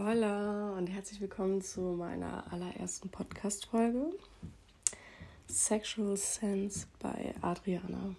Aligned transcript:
Hola 0.00 0.78
und 0.78 0.86
herzlich 0.86 1.20
willkommen 1.20 1.60
zu 1.60 1.80
meiner 1.80 2.44
allerersten 2.52 3.08
Podcast-Folge 3.08 4.12
Sexual 5.48 6.16
Sense 6.16 6.86
bei 7.00 7.34
Adriana. 7.40 8.14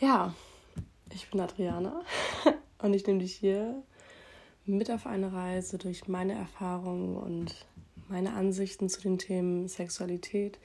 Ja, 0.00 0.34
ich 1.14 1.30
bin 1.30 1.40
Adriana 1.40 2.02
und 2.78 2.92
ich 2.92 3.06
nehme 3.06 3.20
dich 3.20 3.36
hier 3.36 3.84
mit 4.66 4.90
auf 4.90 5.06
eine 5.06 5.32
Reise 5.32 5.78
durch 5.78 6.08
meine 6.08 6.32
Erfahrungen 6.32 7.16
und 7.16 7.64
meine 8.08 8.32
Ansichten 8.32 8.88
zu 8.88 9.00
den 9.00 9.18
Themen 9.18 9.68
Sexualität, 9.68 10.58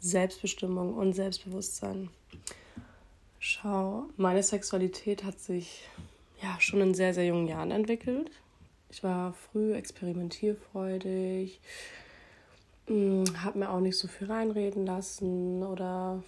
Selbstbestimmung 0.00 0.94
und 0.94 1.12
Selbstbewusstsein. 1.12 2.10
Schau, 3.38 4.06
meine 4.16 4.42
Sexualität 4.42 5.22
hat 5.22 5.38
sich 5.38 5.88
ja 6.42 6.56
schon 6.58 6.80
in 6.80 6.94
sehr, 6.94 7.14
sehr 7.14 7.26
jungen 7.26 7.46
Jahren 7.46 7.70
entwickelt. 7.70 8.32
Ich 8.92 9.02
war 9.02 9.32
früh 9.32 9.72
experimentierfreudig, 9.74 11.60
hm, 12.86 13.24
habe 13.42 13.60
mir 13.60 13.70
auch 13.70 13.80
nicht 13.80 13.96
so 13.96 14.06
viel 14.06 14.30
reinreden 14.30 14.84
lassen 14.84 15.62
oder 15.62 16.22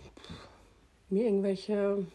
mir 1.10 1.26
irgendwelche 1.26 2.06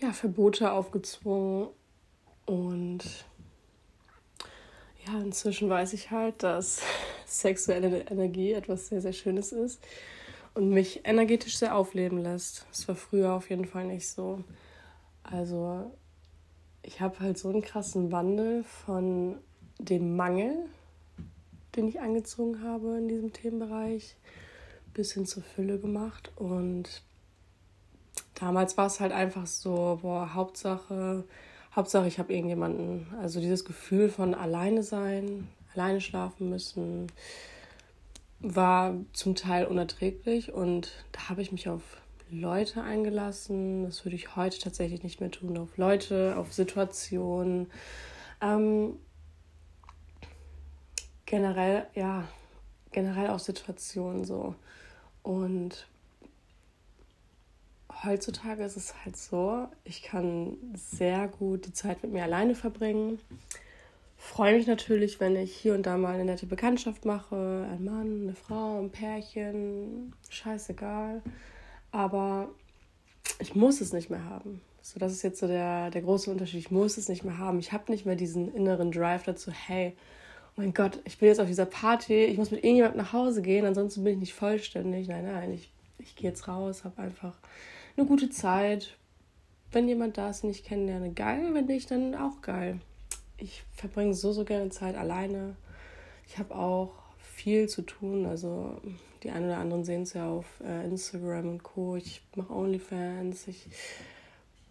ja, 0.00 0.12
Verbote 0.12 0.72
aufgezwungen. 0.72 1.68
Und 2.44 3.04
ja, 5.06 5.20
inzwischen 5.20 5.70
weiß 5.70 5.92
ich 5.92 6.10
halt, 6.10 6.42
dass 6.42 6.82
sexuelle 7.26 8.00
Energie 8.10 8.52
etwas 8.52 8.88
sehr, 8.88 9.00
sehr 9.00 9.12
Schönes 9.12 9.52
ist 9.52 9.80
und 10.54 10.70
mich 10.70 11.02
energetisch 11.04 11.56
sehr 11.56 11.76
aufleben 11.76 12.18
lässt. 12.18 12.66
Das 12.70 12.88
war 12.88 12.96
früher 12.96 13.32
auf 13.32 13.48
jeden 13.48 13.66
Fall 13.66 13.84
nicht 13.84 14.08
so. 14.08 14.42
Also 15.22 15.92
ich 16.84 17.00
habe 17.00 17.20
halt 17.20 17.38
so 17.38 17.48
einen 17.48 17.62
krassen 17.62 18.12
Wandel 18.12 18.62
von 18.64 19.36
dem 19.78 20.16
Mangel, 20.16 20.66
den 21.76 21.88
ich 21.88 22.00
angezogen 22.00 22.62
habe 22.62 22.98
in 22.98 23.08
diesem 23.08 23.32
Themenbereich, 23.32 24.16
bis 24.92 25.12
hin 25.12 25.26
zur 25.26 25.42
Fülle 25.42 25.78
gemacht. 25.78 26.30
Und 26.36 27.02
damals 28.34 28.76
war 28.76 28.86
es 28.86 29.00
halt 29.00 29.12
einfach 29.12 29.46
so, 29.46 29.98
boah, 30.02 30.34
Hauptsache, 30.34 31.24
Hauptsache 31.74 32.06
ich 32.06 32.18
habe 32.18 32.32
irgendjemanden. 32.32 33.06
Also 33.20 33.40
dieses 33.40 33.64
Gefühl 33.64 34.08
von 34.08 34.34
alleine 34.34 34.82
sein, 34.82 35.48
alleine 35.74 36.00
schlafen 36.00 36.50
müssen, 36.50 37.08
war 38.40 38.94
zum 39.12 39.34
Teil 39.34 39.66
unerträglich. 39.66 40.52
Und 40.52 41.04
da 41.12 41.30
habe 41.30 41.42
ich 41.42 41.50
mich 41.50 41.68
auf 41.68 41.82
Leute 42.40 42.82
eingelassen. 42.82 43.84
Das 43.84 44.04
würde 44.04 44.16
ich 44.16 44.36
heute 44.36 44.58
tatsächlich 44.58 45.02
nicht 45.02 45.20
mehr 45.20 45.30
tun. 45.30 45.56
Auf 45.58 45.76
Leute, 45.76 46.36
auf 46.36 46.52
Situationen. 46.52 47.70
Ähm, 48.40 48.98
generell, 51.26 51.86
ja, 51.94 52.28
generell 52.90 53.30
auf 53.30 53.40
Situationen 53.40 54.24
so. 54.24 54.54
Und 55.22 55.86
heutzutage 58.04 58.64
ist 58.64 58.76
es 58.76 58.94
halt 59.04 59.16
so, 59.16 59.68
ich 59.84 60.02
kann 60.02 60.56
sehr 60.74 61.28
gut 61.28 61.66
die 61.66 61.72
Zeit 61.72 62.02
mit 62.02 62.12
mir 62.12 62.24
alleine 62.24 62.54
verbringen. 62.54 63.18
Freue 64.16 64.56
mich 64.56 64.66
natürlich, 64.66 65.20
wenn 65.20 65.36
ich 65.36 65.54
hier 65.54 65.74
und 65.74 65.84
da 65.84 65.96
mal 65.96 66.14
eine 66.14 66.24
nette 66.24 66.46
Bekanntschaft 66.46 67.04
mache. 67.04 67.66
Ein 67.70 67.84
Mann, 67.84 68.22
eine 68.22 68.34
Frau, 68.34 68.80
ein 68.80 68.90
Pärchen, 68.90 70.14
scheißegal. 70.30 71.22
Aber 71.94 72.48
ich 73.38 73.54
muss 73.54 73.80
es 73.80 73.92
nicht 73.92 74.10
mehr 74.10 74.24
haben. 74.24 74.60
So, 74.82 74.98
das 74.98 75.12
ist 75.12 75.22
jetzt 75.22 75.38
so 75.38 75.46
der, 75.46 75.92
der 75.92 76.02
große 76.02 76.28
Unterschied. 76.28 76.58
Ich 76.58 76.72
muss 76.72 76.96
es 76.96 77.08
nicht 77.08 77.22
mehr 77.22 77.38
haben. 77.38 77.60
Ich 77.60 77.70
habe 77.70 77.92
nicht 77.92 78.04
mehr 78.04 78.16
diesen 78.16 78.52
inneren 78.52 78.90
Drive 78.90 79.22
dazu, 79.22 79.52
hey, 79.52 79.96
oh 80.48 80.50
mein 80.56 80.74
Gott, 80.74 80.98
ich 81.04 81.18
bin 81.18 81.28
jetzt 81.28 81.38
auf 81.38 81.46
dieser 81.46 81.66
Party, 81.66 82.24
ich 82.24 82.36
muss 82.36 82.50
mit 82.50 82.64
irgendjemandem 82.64 83.00
nach 83.00 83.12
Hause 83.12 83.42
gehen, 83.42 83.64
ansonsten 83.64 84.02
bin 84.02 84.14
ich 84.14 84.18
nicht 84.18 84.34
vollständig. 84.34 85.06
Nein, 85.06 85.24
nein, 85.24 85.52
ich, 85.52 85.70
ich 85.98 86.16
gehe 86.16 86.30
jetzt 86.30 86.48
raus, 86.48 86.82
habe 86.82 87.00
einfach 87.00 87.38
eine 87.96 88.06
gute 88.06 88.28
Zeit. 88.28 88.96
Wenn 89.70 89.86
jemand 89.86 90.18
da 90.18 90.30
ist, 90.30 90.42
den 90.42 90.50
ich 90.50 90.64
kennenlerne, 90.64 91.12
geil. 91.12 91.50
Wenn 91.52 91.66
nicht, 91.66 91.92
dann 91.92 92.16
auch 92.16 92.42
geil. 92.42 92.80
Ich 93.36 93.62
verbringe 93.72 94.14
so, 94.14 94.32
so 94.32 94.44
gerne 94.44 94.70
Zeit 94.70 94.96
alleine. 94.96 95.54
Ich 96.26 96.38
habe 96.38 96.56
auch 96.56 97.03
viel 97.34 97.68
zu 97.68 97.82
tun. 97.82 98.26
Also 98.26 98.80
die 99.22 99.30
einen 99.30 99.46
oder 99.46 99.58
anderen 99.58 99.84
sehen 99.84 100.02
es 100.02 100.12
ja 100.12 100.28
auf 100.28 100.46
äh, 100.64 100.84
Instagram 100.84 101.48
und 101.48 101.62
Co. 101.62 101.96
Ich 101.96 102.22
mache 102.36 102.52
Onlyfans. 102.52 103.48
Ich 103.48 103.66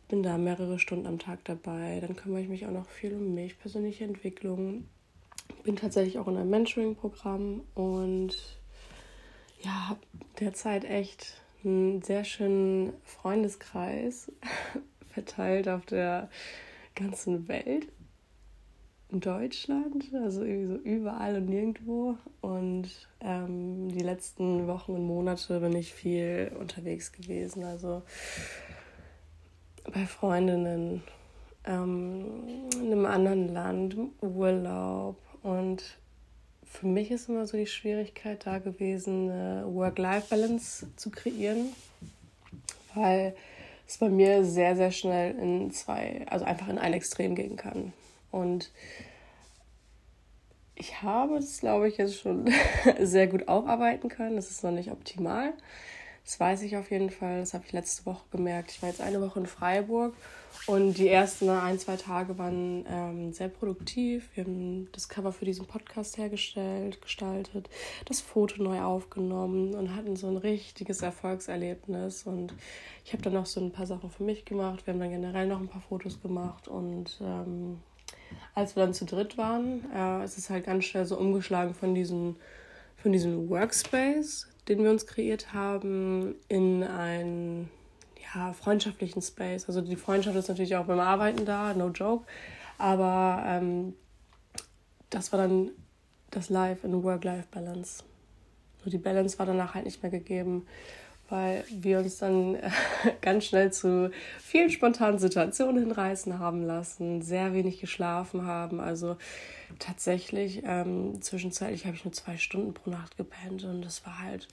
bin 0.07 0.23
da 0.23 0.37
mehrere 0.37 0.79
Stunden 0.79 1.07
am 1.07 1.19
Tag 1.19 1.43
dabei. 1.45 1.99
Dann 1.99 2.15
kümmere 2.15 2.41
ich 2.41 2.49
mich 2.49 2.65
auch 2.65 2.71
noch 2.71 2.87
viel 2.87 3.13
um 3.13 3.33
mich, 3.33 3.57
persönliche 3.59 4.03
Entwicklung. 4.03 4.85
Bin 5.63 5.75
tatsächlich 5.75 6.19
auch 6.19 6.27
in 6.27 6.37
einem 6.37 6.49
Mentoring-Programm 6.49 7.61
und 7.73 8.35
ja, 9.61 9.89
habe 9.89 9.99
derzeit 10.39 10.85
echt 10.85 11.41
einen 11.63 12.01
sehr 12.01 12.25
schönen 12.25 12.93
Freundeskreis 13.05 14.31
verteilt 15.13 15.67
auf 15.69 15.85
der 15.85 16.29
ganzen 16.95 17.47
Welt. 17.47 17.87
Deutschland, 19.19 20.05
also 20.13 20.43
irgendwie 20.43 20.67
so 20.67 20.75
überall 20.75 21.35
und 21.37 21.49
nirgendwo. 21.49 22.17
Und 22.41 22.89
ähm, 23.21 23.89
die 23.89 24.03
letzten 24.03 24.67
Wochen 24.67 24.93
und 24.93 25.05
Monate 25.05 25.59
bin 25.59 25.75
ich 25.75 25.93
viel 25.93 26.51
unterwegs 26.59 27.11
gewesen. 27.11 27.63
Also 27.63 28.03
bei 29.91 30.05
Freundinnen, 30.05 31.03
ähm, 31.65 32.69
in 32.75 32.91
einem 32.91 33.05
anderen 33.05 33.53
Land, 33.53 33.95
Urlaub. 34.21 35.17
Und 35.41 35.97
für 36.63 36.87
mich 36.87 37.11
ist 37.11 37.29
immer 37.29 37.45
so 37.45 37.57
die 37.57 37.67
Schwierigkeit 37.67 38.45
da 38.45 38.59
gewesen, 38.59 39.29
eine 39.29 39.65
Work-Life-Balance 39.73 40.87
zu 40.95 41.09
kreieren, 41.11 41.67
weil 42.95 43.35
es 43.87 43.97
bei 43.97 44.09
mir 44.09 44.43
sehr, 44.43 44.75
sehr 44.75 44.91
schnell 44.91 45.35
in 45.37 45.71
zwei, 45.71 46.25
also 46.29 46.45
einfach 46.45 46.67
in 46.67 46.77
ein 46.77 46.93
Extrem 46.93 47.35
gehen 47.35 47.55
kann. 47.55 47.93
Und 48.33 48.71
ich 50.73 51.03
habe 51.03 51.35
das, 51.35 51.59
glaube 51.59 51.87
ich, 51.87 51.97
jetzt 51.97 52.19
schon 52.19 52.51
sehr 52.99 53.27
gut 53.27 53.47
aufarbeiten 53.47 54.09
können. 54.09 54.35
Das 54.35 54.49
ist 54.49 54.63
noch 54.63 54.71
nicht 54.71 54.91
optimal. 54.91 55.53
Das 56.25 56.39
weiß 56.39 56.63
ich 56.63 56.77
auf 56.77 56.89
jeden 56.89 57.11
Fall. 57.11 57.41
Das 57.41 57.53
habe 57.53 57.63
ich 57.67 57.73
letzte 57.73 58.05
Woche 58.07 58.23
gemerkt. 58.31 58.71
Ich 58.71 58.81
war 58.81 58.89
jetzt 58.89 59.01
eine 59.01 59.21
Woche 59.21 59.39
in 59.39 59.45
Freiburg 59.45 60.15
und 60.65 60.97
die 60.97 61.09
ersten 61.09 61.49
ein, 61.49 61.77
zwei 61.77 61.95
Tage 61.97 62.39
waren 62.39 62.85
ähm, 62.89 63.33
sehr 63.33 63.49
produktiv. 63.49 64.29
Wir 64.33 64.45
haben 64.45 64.89
das 64.93 65.09
Cover 65.09 65.31
für 65.31 65.45
diesen 65.45 65.67
Podcast 65.67 66.17
hergestellt, 66.17 67.01
gestaltet, 67.01 67.69
das 68.05 68.21
Foto 68.21 68.63
neu 68.63 68.81
aufgenommen 68.81 69.75
und 69.75 69.95
hatten 69.95 70.15
so 70.15 70.27
ein 70.27 70.37
richtiges 70.37 71.03
Erfolgserlebnis. 71.03 72.23
Und 72.23 72.55
ich 73.05 73.13
habe 73.13 73.21
dann 73.21 73.33
noch 73.33 73.45
so 73.45 73.61
ein 73.61 73.71
paar 73.71 73.85
Sachen 73.85 74.09
für 74.09 74.23
mich 74.23 74.43
gemacht. 74.43 74.87
Wir 74.87 74.93
haben 74.93 75.01
dann 75.01 75.11
generell 75.11 75.45
noch 75.45 75.59
ein 75.59 75.67
paar 75.67 75.81
Fotos 75.81 76.21
gemacht 76.21 76.67
und 76.67 77.19
ähm, 77.21 77.79
als 78.55 78.75
wir 78.75 78.83
dann 78.83 78.93
zu 78.93 79.05
dritt 79.05 79.37
waren, 79.37 79.83
äh, 79.93 80.23
ist 80.23 80.37
es 80.37 80.49
halt 80.49 80.65
ganz 80.65 80.85
schnell 80.85 81.05
so 81.05 81.17
umgeschlagen 81.17 81.73
von 81.73 81.95
diesem, 81.95 82.35
von 82.97 83.11
diesem 83.11 83.49
Workspace, 83.49 84.47
den 84.67 84.83
wir 84.83 84.91
uns 84.91 85.05
kreiert 85.07 85.53
haben, 85.53 86.35
in 86.47 86.83
einen 86.83 87.69
ja, 88.33 88.53
freundschaftlichen 88.53 89.21
Space. 89.21 89.67
Also 89.67 89.81
die 89.81 89.95
Freundschaft 89.95 90.35
ist 90.35 90.47
natürlich 90.47 90.75
auch 90.75 90.85
beim 90.85 90.99
Arbeiten 90.99 91.45
da, 91.45 91.73
no 91.73 91.89
joke. 91.89 92.25
Aber 92.77 93.43
ähm, 93.45 93.93
das 95.09 95.31
war 95.31 95.39
dann 95.39 95.71
das 96.31 96.49
Life 96.49 96.85
in 96.85 97.03
Work-Life-Balance. 97.03 98.03
Nur 98.83 98.91
die 98.91 98.97
Balance 98.97 99.37
war 99.37 99.45
danach 99.45 99.75
halt 99.75 99.85
nicht 99.85 100.01
mehr 100.01 100.11
gegeben 100.11 100.65
weil 101.29 101.63
wir 101.69 101.99
uns 101.99 102.17
dann 102.17 102.57
ganz 103.21 103.45
schnell 103.45 103.71
zu 103.71 104.11
vielen 104.39 104.69
spontanen 104.69 105.19
Situationen 105.19 105.83
hinreißen 105.83 106.39
haben 106.39 106.63
lassen, 106.63 107.21
sehr 107.21 107.53
wenig 107.53 107.79
geschlafen 107.79 108.45
haben. 108.45 108.79
Also 108.79 109.17
tatsächlich, 109.79 110.63
ähm, 110.65 111.21
zwischenzeitlich 111.21 111.85
habe 111.85 111.95
ich 111.95 112.05
nur 112.05 112.13
zwei 112.13 112.37
Stunden 112.37 112.73
pro 112.73 112.89
Nacht 112.89 113.17
gepennt 113.17 113.63
und 113.63 113.81
das 113.83 114.05
war 114.05 114.19
halt, 114.19 114.47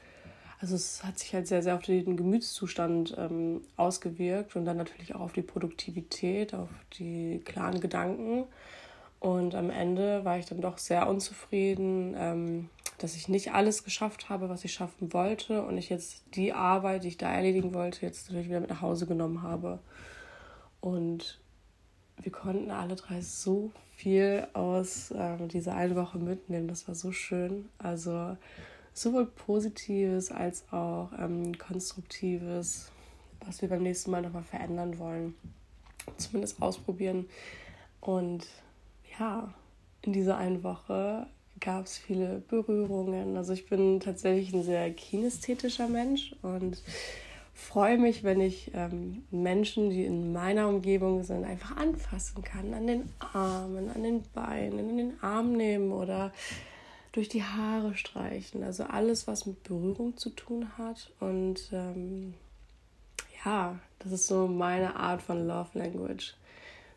also 0.61 0.75
es 0.75 1.03
hat 1.05 1.19
sich 1.19 1.35
halt 1.35 1.47
sehr, 1.47 1.63
sehr 1.63 1.75
auf 1.75 1.83
den 1.83 2.17
Gemütszustand 2.17 3.15
ähm, 3.19 3.63
ausgewirkt 3.77 4.57
und 4.57 4.65
dann 4.65 4.77
natürlich 4.77 5.15
auch 5.15 5.21
auf 5.21 5.33
die 5.33 5.43
Produktivität, 5.43 6.55
auf 6.55 6.69
die 6.99 7.41
klaren 7.45 7.81
Gedanken. 7.81 8.45
Und 9.21 9.55
am 9.55 9.71
Ende 9.71 10.25
war 10.25 10.39
ich 10.39 10.47
dann 10.47 10.61
doch 10.61 10.79
sehr 10.79 11.09
unzufrieden. 11.09 12.15
Ähm, 12.17 12.71
dass 13.03 13.17
ich 13.17 13.29
nicht 13.29 13.53
alles 13.53 13.83
geschafft 13.83 14.29
habe, 14.29 14.51
was 14.51 14.65
ich 14.65 14.75
schaffen 14.75 15.13
wollte 15.13 15.63
und 15.63 15.79
ich 15.79 15.89
jetzt 15.89 16.23
die 16.35 16.53
Arbeit, 16.53 17.05
die 17.05 17.09
ich 17.09 17.17
da 17.17 17.33
erledigen 17.33 17.73
wollte, 17.73 18.05
jetzt 18.05 18.29
natürlich 18.29 18.49
wieder 18.49 18.61
mit 18.61 18.69
nach 18.69 18.83
Hause 18.83 19.07
genommen 19.07 19.43
habe. 19.43 19.79
Und 20.81 21.41
wir 22.21 22.31
konnten 22.31 22.71
alle 22.71 22.97
drei 22.97 23.23
so 23.23 23.73
viel 23.97 24.47
aus 24.53 25.15
ähm, 25.17 25.49
dieser 25.49 25.75
einen 25.75 25.97
Woche 25.97 26.19
mitnehmen. 26.19 26.69
Das 26.69 26.89
war 26.89 26.95
so 26.95 27.11
schön. 27.11 27.71
Also 27.79 28.37
sowohl 28.93 29.27
Positives 29.27 30.31
als 30.31 30.71
auch 30.71 31.11
ähm, 31.19 31.57
Konstruktives, 31.57 32.91
was 33.47 33.63
wir 33.63 33.71
beim 33.71 33.83
nächsten 33.83 34.11
Mal 34.11 34.21
nochmal 34.21 34.43
verändern 34.43 34.99
wollen. 34.99 35.35
Zumindest 36.19 36.61
ausprobieren. 36.61 37.31
Und 38.03 38.47
ja, 39.21 39.53
in 40.03 40.13
dieser 40.13 40.39
einen 40.39 40.65
Woche 40.65 41.27
gab 41.61 41.85
es 41.85 41.99
viele 41.99 42.43
Berührungen. 42.49 43.37
Also 43.37 43.53
ich 43.53 43.69
bin 43.69 44.01
tatsächlich 44.01 44.53
ein 44.55 44.65
sehr 44.65 44.91
kinästhetischer 44.93 45.89
Mensch 45.89 46.35
und 46.41 46.83
freue 47.53 47.99
mich, 47.99 48.25
wenn 48.25 48.41
ich 48.41 48.71
ähm, 48.75 49.25
Menschen, 49.31 49.91
die 49.91 50.07
in 50.07 50.33
meiner 50.33 50.69
Umgebung 50.69 51.23
sind, 51.23 51.45
einfach 51.45 51.77
anfassen 51.77 52.43
kann. 52.43 52.73
An 52.73 52.87
den 52.87 53.11
Armen, 53.19 53.91
an 53.91 54.03
den 54.03 54.23
Beinen, 54.33 54.89
in 54.91 54.97
den 54.97 55.23
Arm 55.23 55.53
nehmen 55.53 55.93
oder 55.93 56.33
durch 57.13 57.29
die 57.29 57.45
Haare 57.45 57.97
streichen. 57.97 58.63
Also 58.63 58.85
alles, 58.85 59.27
was 59.27 59.45
mit 59.45 59.63
Berührung 59.65 60.17
zu 60.17 60.31
tun 60.31 60.79
hat. 60.79 61.13
Und 61.21 61.69
ähm, 61.73 62.33
ja, 63.45 63.79
das 63.99 64.13
ist 64.13 64.27
so 64.29 64.47
meine 64.47 64.97
Art 64.97 65.21
von 65.21 65.47
Love 65.47 65.79
Language. 65.79 66.35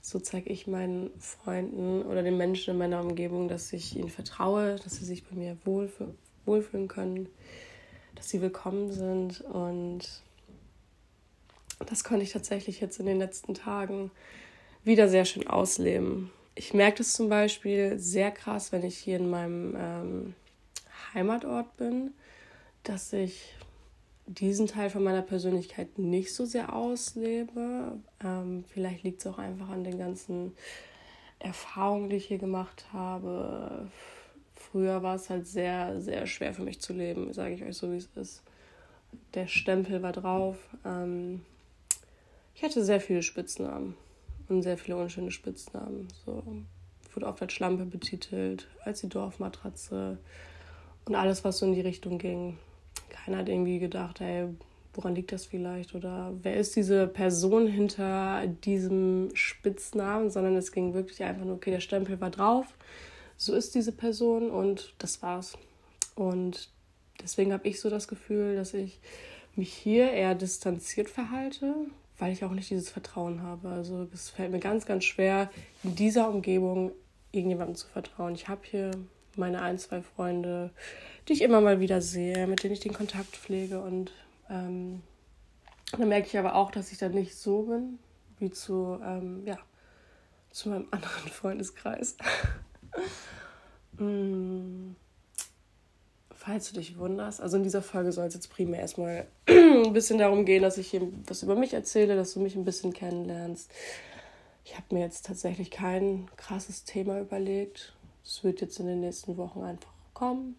So 0.06 0.20
zeige 0.20 0.50
ich 0.50 0.68
meinen 0.68 1.18
Freunden 1.18 2.04
oder 2.04 2.24
den 2.24 2.36
Menschen 2.36 2.72
in 2.72 2.78
meiner 2.78 3.00
Umgebung, 3.00 3.48
dass 3.48 3.72
ich 3.72 3.96
ihnen 3.96 4.10
vertraue, 4.10 4.76
dass 4.84 4.98
sie 4.98 5.06
sich 5.06 5.24
bei 5.24 5.34
mir 5.34 5.58
wohlfühlen 5.64 6.90
können, 6.90 7.30
dass 8.16 8.28
sie 8.28 8.42
willkommen 8.42 8.92
sind. 8.92 9.40
Und 9.40 10.22
das 11.88 12.04
konnte 12.04 12.24
ich 12.24 12.34
tatsächlich 12.34 12.82
jetzt 12.82 13.00
in 13.00 13.06
den 13.06 13.18
letzten 13.18 13.54
Tagen 13.54 14.12
wieder 14.84 15.08
sehr 15.08 15.24
schön 15.24 15.48
ausleben. 15.48 16.32
Ich 16.54 16.74
merke 16.74 16.98
das 16.98 17.14
zum 17.14 17.30
Beispiel 17.30 17.98
sehr 17.98 18.32
krass, 18.32 18.74
wenn 18.74 18.84
ich 18.84 18.98
hier 18.98 19.16
in 19.16 19.30
meinem 19.30 19.74
ähm, 19.80 20.36
Heimatort 21.14 21.78
bin, 21.78 22.12
dass 22.84 23.14
ich 23.14 23.56
diesen 24.26 24.68
Teil 24.68 24.90
von 24.90 25.04
meiner 25.04 25.22
Persönlichkeit 25.22 25.98
nicht 25.98 26.34
so 26.34 26.46
sehr 26.46 26.74
auslebe. 26.74 28.00
Ähm, 28.24 28.64
vielleicht 28.68 29.04
liegt 29.04 29.20
es 29.20 29.28
auch 29.28 29.38
einfach 29.38 29.70
an 29.70 29.84
den 29.84 29.98
ganzen 29.98 30.54
Erfahrungen, 31.40 32.10
die 32.10 32.16
ich 32.16 32.28
hier 32.28 32.38
gemacht 32.38 32.86
habe. 32.94 33.88
Früher 34.56 35.04
war 35.04 35.16
es 35.16 35.30
halt 35.30 35.46
sehr, 35.46 36.00
sehr 36.02 36.26
schwer 36.26 36.54
für 36.54 36.64
mich 36.64 36.80
zu 36.80 36.94
leben, 36.94 37.34
sage 37.34 37.54
ich 37.54 37.64
euch 37.64 37.76
so, 37.76 37.92
wie 37.92 37.98
es 37.98 38.10
ist. 38.16 38.44
Der 39.34 39.48
Stempel 39.48 40.02
war 40.02 40.14
drauf. 40.14 40.58
Ähm, 40.86 41.42
ich 42.56 42.64
hatte 42.64 42.84
sehr 42.84 43.02
viele 43.02 43.24
Spitznamen 43.24 43.96
und 44.48 44.64
sehr 44.64 44.78
viele 44.78 44.98
unschöne 44.98 45.32
Spitznamen. 45.32 46.08
So 46.26 46.44
ich 47.14 47.16
wurde 47.16 47.28
oft 47.28 47.44
als 47.44 47.54
Schlampe 47.54 47.86
betitelt, 47.86 48.68
als 48.84 49.02
die 49.02 49.08
Dorfmatratze 49.08 50.18
und 51.06 51.14
alles, 51.14 51.44
was 51.44 51.60
so 51.60 51.68
in 51.68 51.74
die 51.74 51.82
Richtung 51.82 52.18
ging. 52.18 52.58
Keiner 53.24 53.38
hat 53.38 53.50
irgendwie 53.50 53.80
gedacht, 53.80 54.20
hey, 54.20 54.48
woran 54.94 55.16
liegt 55.16 55.32
das 55.32 55.46
vielleicht 55.46 55.96
oder 55.96 56.34
wer 56.44 56.56
ist 56.56 56.76
diese 56.76 57.08
Person 57.08 57.68
hinter 57.68 58.46
diesem 58.48 59.30
Spitznamen, 59.34 60.30
sondern 60.30 60.56
es 60.56 60.72
ging 60.72 60.94
wirklich 60.94 61.24
einfach 61.24 61.46
nur, 61.46 61.56
okay, 61.56 61.72
der 61.72 61.80
Stempel 61.80 62.20
war 62.22 62.30
drauf, 62.30 62.68
so 63.38 63.54
ist 63.54 63.76
diese 63.76 63.92
Person 63.92 64.52
und 64.52 64.94
das 65.00 65.22
war's. 65.22 65.58
Und 66.16 66.70
deswegen 67.22 67.54
habe 67.54 67.68
ich 67.68 67.80
so 67.80 67.90
das 67.90 68.08
Gefühl, 68.08 68.56
dass 68.56 68.74
ich 68.74 69.00
mich 69.56 69.74
hier 69.74 70.12
eher 70.12 70.36
distanziert 70.36 71.10
verhalte, 71.10 71.74
weil 72.20 72.32
ich 72.32 72.44
auch 72.44 72.52
nicht 72.52 72.70
dieses 72.70 72.90
Vertrauen 72.90 73.42
habe. 73.42 73.70
Also 73.70 74.08
es 74.14 74.30
fällt 74.30 74.52
mir 74.52 74.60
ganz, 74.60 74.86
ganz 74.86 75.04
schwer, 75.06 75.50
in 75.84 75.96
dieser 75.96 76.30
Umgebung 76.30 76.92
irgendjemandem 77.32 77.76
zu 77.76 77.88
vertrauen. 77.88 78.36
Ich 78.36 78.48
habe 78.48 78.62
hier 78.64 78.92
meine 79.38 79.62
ein, 79.62 79.78
zwei 79.78 80.02
Freunde, 80.02 80.72
die 81.28 81.34
ich 81.34 81.42
immer 81.42 81.62
mal 81.62 81.80
wieder 81.80 82.02
sehe, 82.02 82.48
mit 82.48 82.64
denen 82.64 82.74
ich 82.74 82.80
den 82.80 82.94
Kontakt 82.94 83.36
pflege. 83.36 83.82
Und 83.82 84.12
ähm, 84.50 85.02
dann 85.92 86.10
merke 86.10 86.28
ich 86.28 86.38
aber 86.38 86.56
auch, 86.56 86.72
dass 86.72 86.92
ich 86.92 86.98
dann 86.98 87.14
nicht 87.14 87.36
so 87.36 87.64
bin 87.64 88.00
wie 88.40 88.52
zu, 88.52 89.00
ähm, 89.04 89.44
ja, 89.46 89.58
zu 90.52 90.70
meinem 90.70 90.88
anderen 90.92 91.30
Freundeskreis. 91.30 92.18
mm 93.98 94.96
falls 96.44 96.70
du 96.70 96.76
dich 96.76 96.98
wunderst, 96.98 97.40
also 97.40 97.56
in 97.56 97.64
dieser 97.64 97.82
Folge 97.82 98.12
soll 98.12 98.28
es 98.28 98.34
jetzt 98.34 98.50
primär 98.50 98.82
erstmal 98.82 99.28
ein 99.48 99.94
bisschen 99.94 100.20
darum 100.20 100.44
gehen, 100.44 100.62
dass 100.62 100.78
ich 100.78 100.90
hier 100.90 101.02
was 101.26 101.42
über 101.42 101.56
mich 101.56 101.74
erzähle, 101.74 102.18
dass 102.18 102.34
du 102.34 102.42
mich 102.42 102.56
ein 102.56 102.66
bisschen 102.66 102.92
kennenlernst. 102.92 103.72
Ich 104.66 104.76
habe 104.76 104.94
mir 104.94 105.02
jetzt 105.02 105.26
tatsächlich 105.26 105.72
kein 105.72 106.30
krasses 106.36 106.84
Thema 106.84 107.20
überlegt. 107.20 107.94
Es 108.24 108.44
wird 108.44 108.62
jetzt 108.62 108.80
in 108.80 108.88
den 108.88 109.02
nächsten 109.02 109.38
Wochen 109.38 109.62
einfach 109.62 109.94
kommen. 110.14 110.56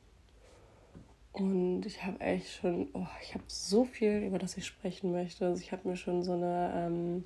Und 1.33 1.85
ich 1.85 2.05
habe 2.05 2.21
echt 2.21 2.53
schon, 2.53 2.89
oh, 2.93 3.07
ich 3.23 3.35
habe 3.35 3.45
so 3.49 3.85
viel, 3.85 4.23
über 4.23 4.39
das 4.39 4.57
ich 4.57 4.67
sprechen 4.67 5.11
möchte. 5.11 5.47
Also 5.47 5.63
ich 5.63 5.73
habe 5.73 5.89
mir 5.89 5.97
schon 5.97 6.23
so 6.23 6.33
eine, 6.33 6.73
ähm, 6.77 7.25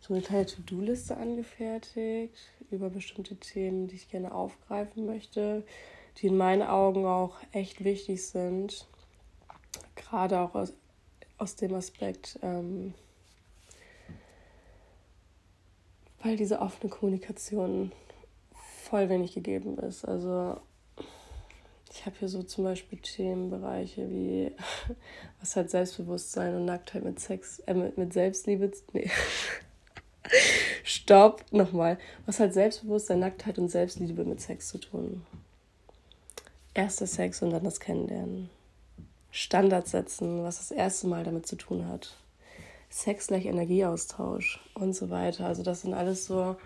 so 0.00 0.12
eine 0.12 0.22
kleine 0.22 0.46
To-Do-Liste 0.46 1.16
angefertigt 1.16 2.36
über 2.70 2.90
bestimmte 2.90 3.36
Themen, 3.36 3.88
die 3.88 3.94
ich 3.94 4.10
gerne 4.10 4.32
aufgreifen 4.32 5.06
möchte 5.06 5.64
die 6.20 6.26
in 6.28 6.36
meinen 6.36 6.62
Augen 6.62 7.06
auch 7.06 7.36
echt 7.52 7.84
wichtig 7.84 8.26
sind. 8.26 8.86
Gerade 9.94 10.40
auch 10.40 10.54
aus, 10.54 10.72
aus 11.38 11.56
dem 11.56 11.74
Aspekt, 11.74 12.38
ähm, 12.42 12.94
weil 16.22 16.36
diese 16.36 16.60
offene 16.60 16.90
Kommunikation 16.90 17.92
voll 18.88 19.08
wenig 19.08 19.34
gegeben 19.34 19.78
ist. 19.78 20.04
Also 20.04 20.60
ich 21.92 22.06
habe 22.06 22.16
hier 22.18 22.28
so 22.28 22.42
zum 22.42 22.64
Beispiel 22.64 22.98
Themenbereiche 22.98 24.08
wie 24.10 24.52
was 25.40 25.56
hat 25.56 25.70
Selbstbewusstsein 25.70 26.54
und 26.54 26.64
Nacktheit 26.64 27.04
mit 27.04 27.20
Sex, 27.20 27.60
äh, 27.60 27.74
mit, 27.74 27.98
mit 27.98 28.12
Selbstliebe, 28.12 28.70
nee. 28.92 29.10
Stopp, 30.84 31.44
nochmal. 31.50 31.98
Was 32.26 32.40
hat 32.40 32.52
Selbstbewusstsein, 32.52 33.20
Nacktheit 33.20 33.58
und 33.58 33.68
Selbstliebe 33.70 34.24
mit 34.24 34.40
Sex 34.40 34.68
zu 34.68 34.78
tun? 34.78 35.22
erster 36.78 37.08
Sex 37.08 37.42
und 37.42 37.50
dann 37.50 37.64
das 37.64 37.80
Kennenlernen. 37.80 38.50
Standards 39.30 39.90
setzen, 39.90 40.44
was 40.44 40.58
das 40.58 40.70
erste 40.70 41.08
Mal 41.08 41.24
damit 41.24 41.46
zu 41.46 41.56
tun 41.56 41.86
hat. 41.88 42.14
Sex 42.88 43.26
gleich 43.26 43.46
Energieaustausch 43.46 44.60
und 44.74 44.94
so 44.94 45.10
weiter. 45.10 45.46
Also 45.46 45.62
das 45.62 45.82
sind 45.82 45.92
alles 45.92 46.26
so 46.26 46.56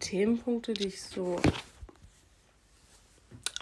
Themenpunkte, 0.00 0.74
die 0.74 0.88
ich 0.88 1.02
so 1.02 1.36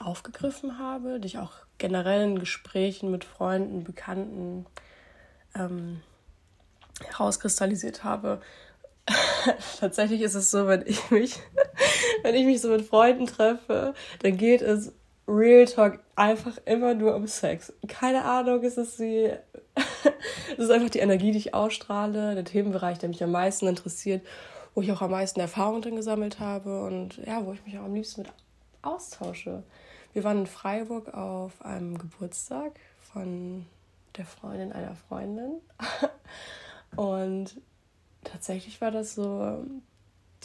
aufgegriffen 0.02 0.78
habe, 0.78 1.20
die 1.20 1.26
ich 1.26 1.38
auch 1.38 1.52
generell 1.78 2.24
in 2.24 2.38
Gesprächen 2.38 3.10
mit 3.10 3.24
Freunden, 3.24 3.84
Bekannten 3.84 4.66
ähm, 5.54 6.00
herauskristallisiert 7.04 8.04
habe. 8.04 8.40
Tatsächlich 9.80 10.22
ist 10.22 10.34
es 10.34 10.50
so, 10.50 10.66
wenn 10.66 10.86
ich 10.86 11.10
mich, 11.10 11.40
wenn 12.22 12.34
ich 12.34 12.46
mich 12.46 12.60
so 12.60 12.68
mit 12.68 12.86
Freunden 12.86 13.26
treffe, 13.26 13.94
dann 14.20 14.36
geht 14.36 14.62
es 14.62 14.92
Real 15.26 15.64
Talk 15.64 16.00
einfach 16.16 16.58
immer 16.66 16.94
nur 16.94 17.14
um 17.14 17.26
Sex. 17.26 17.72
Keine 17.88 18.24
Ahnung, 18.24 18.62
ist 18.62 18.78
es 18.78 18.96
die. 18.96 19.30
es 20.52 20.58
ist 20.58 20.70
einfach 20.70 20.90
die 20.90 20.98
Energie, 20.98 21.32
die 21.32 21.38
ich 21.38 21.54
ausstrahle, 21.54 22.34
der 22.34 22.44
Themenbereich, 22.44 22.98
der 22.98 23.08
mich 23.08 23.22
am 23.24 23.32
meisten 23.32 23.66
interessiert, 23.66 24.22
wo 24.74 24.82
ich 24.82 24.90
auch 24.92 25.02
am 25.02 25.12
meisten 25.12 25.40
Erfahrung 25.40 25.82
drin 25.82 25.96
gesammelt 25.96 26.40
habe 26.40 26.84
und 26.84 27.18
ja, 27.18 27.44
wo 27.44 27.52
ich 27.52 27.64
mich 27.64 27.78
auch 27.78 27.84
am 27.84 27.94
liebsten 27.94 28.22
mit 28.22 28.32
austausche. 28.82 29.62
Wir 30.12 30.24
waren 30.24 30.40
in 30.40 30.46
Freiburg 30.46 31.12
auf 31.14 31.64
einem 31.64 31.98
Geburtstag 31.98 32.78
von 33.00 33.66
der 34.16 34.26
Freundin 34.26 34.72
einer 34.72 34.94
Freundin. 34.94 35.60
und 36.96 37.60
tatsächlich 38.22 38.80
war 38.80 38.90
das 38.90 39.14
so 39.14 39.64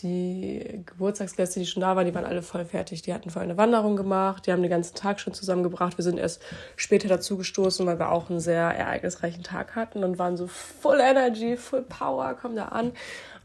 die 0.03 0.83
Geburtstagsgäste, 0.85 1.59
die 1.59 1.65
schon 1.65 1.81
da 1.81 1.95
waren, 1.95 2.05
die 2.05 2.15
waren 2.15 2.25
alle 2.25 2.41
voll 2.41 2.65
fertig. 2.65 3.01
Die 3.01 3.13
hatten 3.13 3.29
voll 3.29 3.43
eine 3.43 3.57
Wanderung 3.57 3.95
gemacht, 3.95 4.45
die 4.45 4.51
haben 4.51 4.61
den 4.61 4.71
ganzen 4.71 4.95
Tag 4.95 5.19
schon 5.19 5.33
zusammengebracht. 5.33 5.97
Wir 5.97 6.03
sind 6.03 6.17
erst 6.19 6.41
später 6.75 7.07
dazu 7.07 7.37
gestoßen, 7.37 7.85
weil 7.85 7.99
wir 7.99 8.11
auch 8.11 8.29
einen 8.29 8.39
sehr 8.39 8.63
ereignisreichen 8.63 9.43
Tag 9.43 9.75
hatten 9.75 10.03
und 10.03 10.19
waren 10.19 10.37
so 10.37 10.47
full 10.47 10.99
Energy, 10.99 11.57
full 11.57 11.81
Power, 11.81 12.33
kommen 12.33 12.55
da 12.55 12.65
an. 12.65 12.91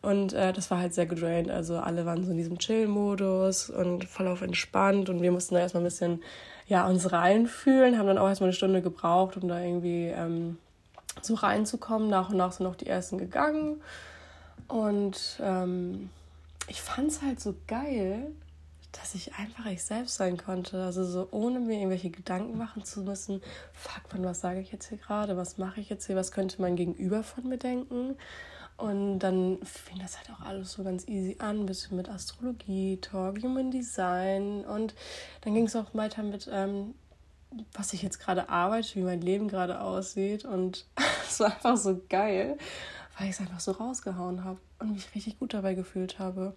Und 0.04 0.34
äh, 0.34 0.52
das 0.52 0.70
war 0.70 0.78
halt 0.78 0.92
sehr 0.92 1.06
gedraint. 1.06 1.50
Also 1.50 1.78
alle 1.78 2.04
waren 2.04 2.24
so 2.24 2.30
in 2.30 2.36
diesem 2.36 2.58
Chill-Modus 2.58 3.70
und 3.70 4.04
voll 4.04 4.28
auf 4.28 4.42
entspannt. 4.42 5.08
Und 5.08 5.22
wir 5.22 5.32
mussten 5.32 5.54
da 5.54 5.62
erstmal 5.62 5.82
ein 5.82 5.86
bisschen 5.86 6.22
ja, 6.66 6.86
uns 6.86 7.10
reinfühlen, 7.10 7.98
haben 7.98 8.06
dann 8.06 8.18
auch 8.18 8.28
erstmal 8.28 8.48
eine 8.48 8.54
Stunde 8.54 8.82
gebraucht, 8.82 9.36
um 9.36 9.48
da 9.48 9.60
irgendwie 9.60 10.08
ähm, 10.08 10.58
so 11.22 11.34
reinzukommen. 11.34 12.08
Nach 12.10 12.28
und 12.28 12.36
nach 12.36 12.52
sind 12.52 12.64
noch 12.64 12.76
die 12.76 12.86
ersten 12.86 13.16
gegangen. 13.16 13.80
Und 14.68 15.40
ähm, 15.42 16.10
ich 16.68 16.80
fand 16.80 17.10
es 17.10 17.22
halt 17.22 17.40
so 17.40 17.54
geil, 17.66 18.32
dass 18.92 19.14
ich 19.14 19.34
einfach 19.34 19.66
ich 19.66 19.82
selbst 19.82 20.16
sein 20.16 20.36
konnte. 20.36 20.82
Also 20.82 21.04
so 21.04 21.28
ohne 21.30 21.60
mir 21.60 21.78
irgendwelche 21.78 22.10
Gedanken 22.10 22.56
machen 22.56 22.84
zu 22.84 23.02
müssen, 23.02 23.42
fuck 23.72 24.12
man, 24.12 24.24
was 24.24 24.40
sage 24.40 24.60
ich 24.60 24.72
jetzt 24.72 24.88
hier 24.88 24.98
gerade, 24.98 25.36
was 25.36 25.58
mache 25.58 25.80
ich 25.80 25.88
jetzt 25.88 26.06
hier, 26.06 26.16
was 26.16 26.32
könnte 26.32 26.60
mein 26.60 26.76
Gegenüber 26.76 27.22
von 27.22 27.48
mir 27.48 27.58
denken. 27.58 28.16
Und 28.76 29.20
dann 29.20 29.58
fing 29.62 29.98
das 30.00 30.18
halt 30.18 30.30
auch 30.30 30.44
alles 30.44 30.72
so 30.72 30.82
ganz 30.82 31.06
easy 31.06 31.36
an, 31.38 31.60
ein 31.60 31.66
bisschen 31.66 31.96
mit 31.96 32.08
Astrologie, 32.08 32.98
Talk, 33.00 33.40
Human 33.42 33.70
Design. 33.70 34.64
Und 34.64 34.94
dann 35.42 35.54
ging 35.54 35.66
es 35.66 35.76
auch 35.76 35.94
weiter 35.94 36.22
mit, 36.22 36.48
ähm, 36.52 36.94
was 37.72 37.92
ich 37.92 38.02
jetzt 38.02 38.18
gerade 38.18 38.48
arbeite, 38.48 38.96
wie 38.96 39.02
mein 39.02 39.20
Leben 39.20 39.46
gerade 39.46 39.80
aussieht. 39.80 40.44
Und 40.44 40.86
es 41.28 41.38
war 41.38 41.54
einfach 41.54 41.76
so 41.76 42.00
geil 42.08 42.58
weil 43.16 43.28
ich 43.28 43.34
es 43.34 43.40
einfach 43.40 43.60
so 43.60 43.72
rausgehauen 43.72 44.44
habe 44.44 44.58
und 44.78 44.92
mich 44.92 45.14
richtig 45.14 45.38
gut 45.38 45.54
dabei 45.54 45.74
gefühlt 45.74 46.18
habe. 46.18 46.54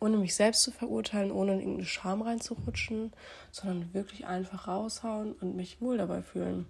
ohne 0.00 0.18
mich 0.18 0.34
selbst 0.34 0.62
zu 0.62 0.70
verurteilen, 0.70 1.30
ohne 1.30 1.52
in 1.54 1.60
irgendeine 1.60 1.86
Scham 1.86 2.20
reinzurutschen, 2.20 3.12
sondern 3.52 3.94
wirklich 3.94 4.26
einfach 4.26 4.68
raushauen 4.68 5.32
und 5.32 5.56
mich 5.56 5.80
wohl 5.80 5.96
dabei 5.96 6.20
fühlen. 6.20 6.66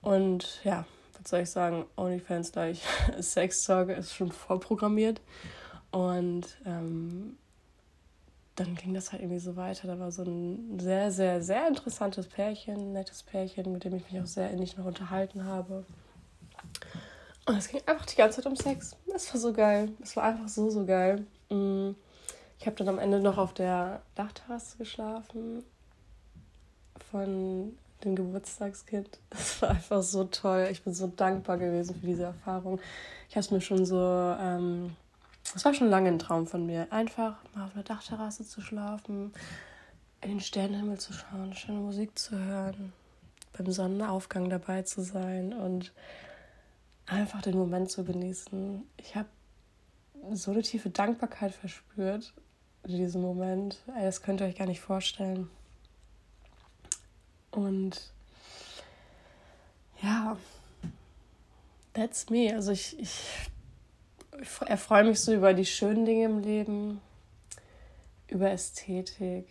Und 0.00 0.60
ja, 0.64 0.86
was 1.18 1.30
soll 1.30 1.40
ich 1.40 1.50
sagen, 1.50 1.84
OnlyFans 1.96 2.52
gleich 2.52 2.82
Sex 3.20 3.64
Talk 3.64 3.90
ist 3.90 4.14
schon 4.14 4.32
vorprogrammiert. 4.32 5.20
Und 5.90 6.58
ähm, 6.64 7.36
dann 8.56 8.76
ging 8.76 8.94
das 8.94 9.12
halt 9.12 9.22
irgendwie 9.22 9.40
so 9.40 9.56
weiter. 9.56 9.86
Da 9.86 9.98
war 9.98 10.12
so 10.12 10.22
ein 10.22 10.78
sehr, 10.78 11.10
sehr, 11.10 11.42
sehr 11.42 11.66
interessantes 11.66 12.28
Pärchen, 12.28 12.92
nettes 12.92 13.22
Pärchen, 13.22 13.72
mit 13.72 13.84
dem 13.84 13.94
ich 13.96 14.10
mich 14.10 14.22
auch 14.22 14.26
sehr 14.26 14.50
innig 14.50 14.76
noch 14.76 14.84
unterhalten 14.84 15.44
habe. 15.44 15.84
Und 17.46 17.56
es 17.56 17.68
ging 17.68 17.80
einfach 17.86 18.06
die 18.06 18.16
ganze 18.16 18.36
Zeit 18.36 18.46
um 18.46 18.56
Sex. 18.56 18.96
Es 19.14 19.32
war 19.32 19.40
so 19.40 19.52
geil. 19.52 19.90
Es 20.02 20.16
war 20.16 20.24
einfach 20.24 20.48
so, 20.48 20.70
so 20.70 20.84
geil. 20.84 21.26
Mm. 21.50 21.90
Ich 22.58 22.66
habe 22.66 22.76
dann 22.76 22.88
am 22.88 22.98
Ende 22.98 23.20
noch 23.20 23.36
auf 23.36 23.52
der 23.52 24.00
Dachterrasse 24.14 24.78
geschlafen 24.78 25.62
von 27.10 27.76
dem 28.02 28.16
Geburtstagskind. 28.16 29.18
Es 29.30 29.60
war 29.60 29.70
einfach 29.70 30.02
so 30.02 30.24
toll. 30.24 30.68
Ich 30.70 30.82
bin 30.82 30.94
so 30.94 31.08
dankbar 31.08 31.58
gewesen 31.58 31.96
für 32.00 32.06
diese 32.06 32.24
Erfahrung. 32.24 32.80
Ich 33.28 33.36
habe 33.36 33.44
es 33.44 33.50
mir 33.50 33.60
schon 33.60 33.84
so 33.84 33.98
ähm, 33.98 34.96
es 35.54 35.64
war 35.64 35.74
schon 35.74 35.88
lange 35.88 36.08
ein 36.08 36.18
Traum 36.18 36.46
von 36.46 36.66
mir, 36.66 36.86
einfach 36.90 37.36
mal 37.54 37.66
auf 37.66 37.74
einer 37.74 37.84
Dachterrasse 37.84 38.46
zu 38.46 38.60
schlafen, 38.60 39.32
in 40.20 40.30
den 40.30 40.40
Sternenhimmel 40.40 40.98
zu 40.98 41.12
schauen, 41.12 41.54
schöne 41.54 41.80
Musik 41.80 42.18
zu 42.18 42.36
hören, 42.36 42.92
beim 43.56 43.70
Sonnenaufgang 43.70 44.48
dabei 44.48 44.82
zu 44.82 45.02
sein 45.02 45.52
und 45.52 45.92
einfach 47.06 47.42
den 47.42 47.56
Moment 47.56 47.90
zu 47.90 48.04
genießen. 48.04 48.82
Ich 48.96 49.14
habe 49.14 49.28
so 50.32 50.50
eine 50.50 50.62
tiefe 50.62 50.90
Dankbarkeit 50.90 51.54
verspürt 51.54 52.32
in 52.84 52.96
diesem 52.96 53.22
Moment. 53.22 53.78
Das 53.86 54.22
könnt 54.22 54.40
ihr 54.40 54.46
euch 54.46 54.56
gar 54.56 54.66
nicht 54.66 54.80
vorstellen. 54.80 55.50
Und 57.50 58.12
ja, 60.02 60.36
that's 61.92 62.28
me. 62.30 62.52
Also 62.52 62.72
ich, 62.72 62.98
ich 62.98 63.20
erfreue 64.66 65.04
mich 65.04 65.20
so 65.20 65.32
über 65.32 65.54
die 65.54 65.66
schönen 65.66 66.04
Dinge 66.04 66.24
im 66.24 66.40
Leben, 66.40 67.00
über 68.28 68.50
Ästhetik, 68.50 69.46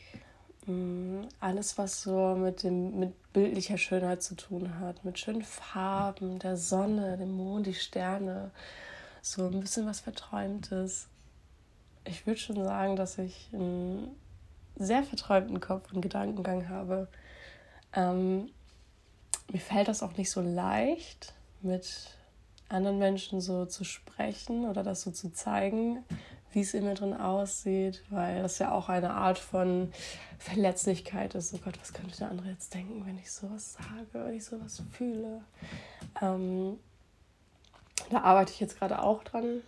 alles, 1.39 1.77
was 1.77 2.01
so 2.01 2.36
mit, 2.36 2.63
dem, 2.63 3.00
mit 3.00 3.34
bildlicher 3.34 3.77
Schönheit 3.77 4.24
zu 4.24 4.36
tun 4.36 4.79
hat, 4.79 5.03
mit 5.03 5.20
schönen 5.20 5.43
Farben, 5.43 6.39
der 6.39 6.55
Sonne, 6.55 7.17
dem 7.17 7.36
Mond, 7.36 7.67
die 7.67 7.74
Sterne, 7.74 8.51
so 9.22 9.48
ein 9.48 9.60
bisschen 9.60 9.86
was 9.86 10.00
Verträumtes. 10.00 11.08
Ich 12.05 12.25
würde 12.25 12.39
schon 12.39 12.63
sagen, 12.63 12.96
dass 12.96 13.17
ich 13.17 13.50
einen 13.53 14.15
sehr 14.75 15.03
verträumten 15.03 15.60
Kopf 15.60 15.91
und 15.93 16.01
Gedankengang 16.01 16.70
habe. 16.70 17.08
Ähm, 17.93 18.50
mir 19.51 19.60
fällt 19.60 19.88
das 19.88 20.01
auch 20.01 20.17
nicht 20.17 20.32
so 20.32 20.41
leicht, 20.41 21.34
mit 21.62 22.10
anderen 22.70 23.00
Menschen 23.00 23.39
so 23.41 23.65
zu 23.65 23.84
sprechen 23.84 24.65
oder 24.65 24.84
das 24.84 25.01
so 25.01 25.12
zu 25.12 25.32
zeigen, 25.32 26.03
wie 26.53 26.62
es 26.62 26.74
in 26.74 26.86
mir 26.86 26.93
drin 26.93 27.13
aussieht, 27.13 28.03
weil 28.10 28.41
das 28.41 28.60
ja 28.60 28.72
auch 28.72 28.89
eine 28.89 29.12
Art 29.12 29.39
von 29.39 29.91
Verletzlichkeit 30.38 31.36
ist. 31.36 31.53
Oh 31.53 31.60
Gott, 31.63 31.79
was 31.79 31.93
könnte 31.93 32.17
der 32.17 32.29
andere 32.29 32.50
jetzt 32.50 32.74
denken, 32.74 33.05
wenn 33.05 33.17
ich 33.17 33.31
sowas 33.31 33.74
sage, 33.74 34.25
wenn 34.25 34.33
ich 34.36 34.45
sowas 34.45 34.81
fühle? 34.91 35.41
Ähm, 36.22 36.79
da 38.10 38.22
arbeite 38.22 38.51
ich 38.51 38.60
jetzt 38.60 38.77
gerade 38.77 39.01
auch 39.01 39.24
dran 39.24 39.62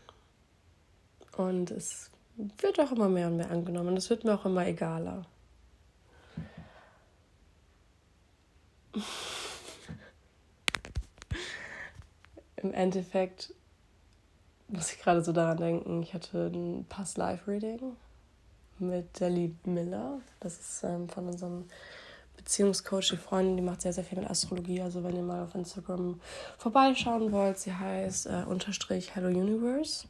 und 1.38 1.72
es 1.72 2.12
wird 2.60 2.80
auch 2.80 2.92
immer 2.92 3.10
mehr 3.10 3.28
und 3.28 3.38
mehr 3.38 3.50
angenommen. 3.52 3.96
Es 3.98 4.10
wird 4.10 4.24
mir 4.24 4.34
auch 4.34 4.46
immer 4.46 4.66
egaler 4.68 5.26
im 12.58 12.74
Endeffekt 12.74 13.54
muss 14.68 14.92
ich 14.92 15.00
gerade 15.00 15.24
so 15.24 15.32
daran 15.32 15.58
denken, 15.58 16.02
ich 16.02 16.14
hatte 16.14 16.48
ein 16.54 16.86
Past 16.90 17.18
Life 17.18 17.50
Reading 17.50 17.96
mit 18.80 19.20
der 19.20 19.30
lieben 19.30 19.74
Miller. 19.74 20.20
Das 20.40 20.60
ist 20.60 20.84
ähm, 20.84 21.08
von 21.08 21.28
unserem 21.28 21.66
Beziehungscoach, 22.36 23.10
die 23.12 23.18
Freundin, 23.18 23.58
die 23.58 23.64
macht 23.64 23.82
sehr, 23.82 23.94
sehr 23.94 24.04
viel 24.04 24.20
mit 24.20 24.30
Astrologie. 24.30 24.82
Also 24.82 25.04
wenn 25.04 25.16
ihr 25.16 25.22
mal 25.22 25.44
auf 25.44 25.56
Instagram 25.56 26.20
vorbeischauen 26.58 27.32
wollt, 27.32 27.58
sie 27.60 27.74
heißt 27.74 28.28
äh, 28.28 28.44
unterstrich 28.48 29.16
Hello 29.16 29.28
Universe 29.28 30.08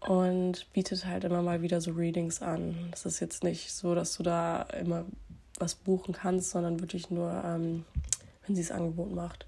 und 0.00 0.72
bietet 0.72 1.06
halt 1.06 1.24
immer 1.24 1.42
mal 1.42 1.62
wieder 1.62 1.80
so 1.80 1.92
Readings 1.92 2.42
an. 2.42 2.88
Das 2.90 3.06
ist 3.06 3.20
jetzt 3.20 3.42
nicht 3.42 3.72
so, 3.72 3.94
dass 3.94 4.16
du 4.16 4.22
da 4.22 4.62
immer 4.62 5.04
was 5.58 5.74
buchen 5.74 6.14
kannst, 6.14 6.50
sondern 6.50 6.80
wirklich 6.80 7.10
nur, 7.10 7.30
ähm, 7.44 7.84
wenn 8.46 8.54
sie 8.54 8.62
es 8.62 8.70
Angebot 8.70 9.14
macht. 9.14 9.46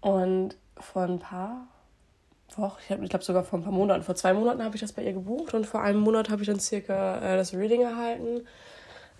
Und 0.00 0.56
vor 0.78 1.02
ein 1.02 1.18
paar 1.18 1.66
Ich, 2.48 2.90
ich 2.90 3.10
glaube 3.10 3.24
sogar 3.24 3.44
vor 3.44 3.58
ein 3.58 3.62
paar 3.62 3.72
Monaten, 3.72 4.02
vor 4.02 4.14
zwei 4.14 4.32
Monaten 4.32 4.62
habe 4.62 4.76
ich 4.76 4.80
das 4.80 4.92
bei 4.92 5.02
ihr 5.02 5.12
gebucht 5.12 5.52
und 5.54 5.66
vor 5.66 5.82
einem 5.82 6.00
Monat 6.00 6.30
habe 6.30 6.42
ich 6.42 6.48
dann 6.48 6.60
circa 6.60 7.18
äh, 7.18 7.36
das 7.36 7.52
Reading 7.52 7.82
erhalten. 7.82 8.46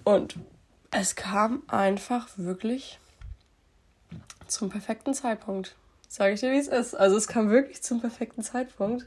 Und 0.05 0.37
es 0.91 1.17
kam 1.17 1.63
einfach 1.67 2.29
wirklich 2.37 2.99
zum 4.47 4.71
perfekten 4.71 5.15
Zeitpunkt. 5.15 5.77
Sage 6.09 6.35
ich 6.35 6.41
dir, 6.41 6.53
wie 6.53 6.59
es 6.59 6.69
ist. 6.69 6.95
Also 6.95 7.17
es 7.17 7.27
kam 7.27 7.51
wirklich 7.51 7.83
zum 7.83 8.01
perfekten 8.01 8.43
Zeitpunkt. 8.43 9.07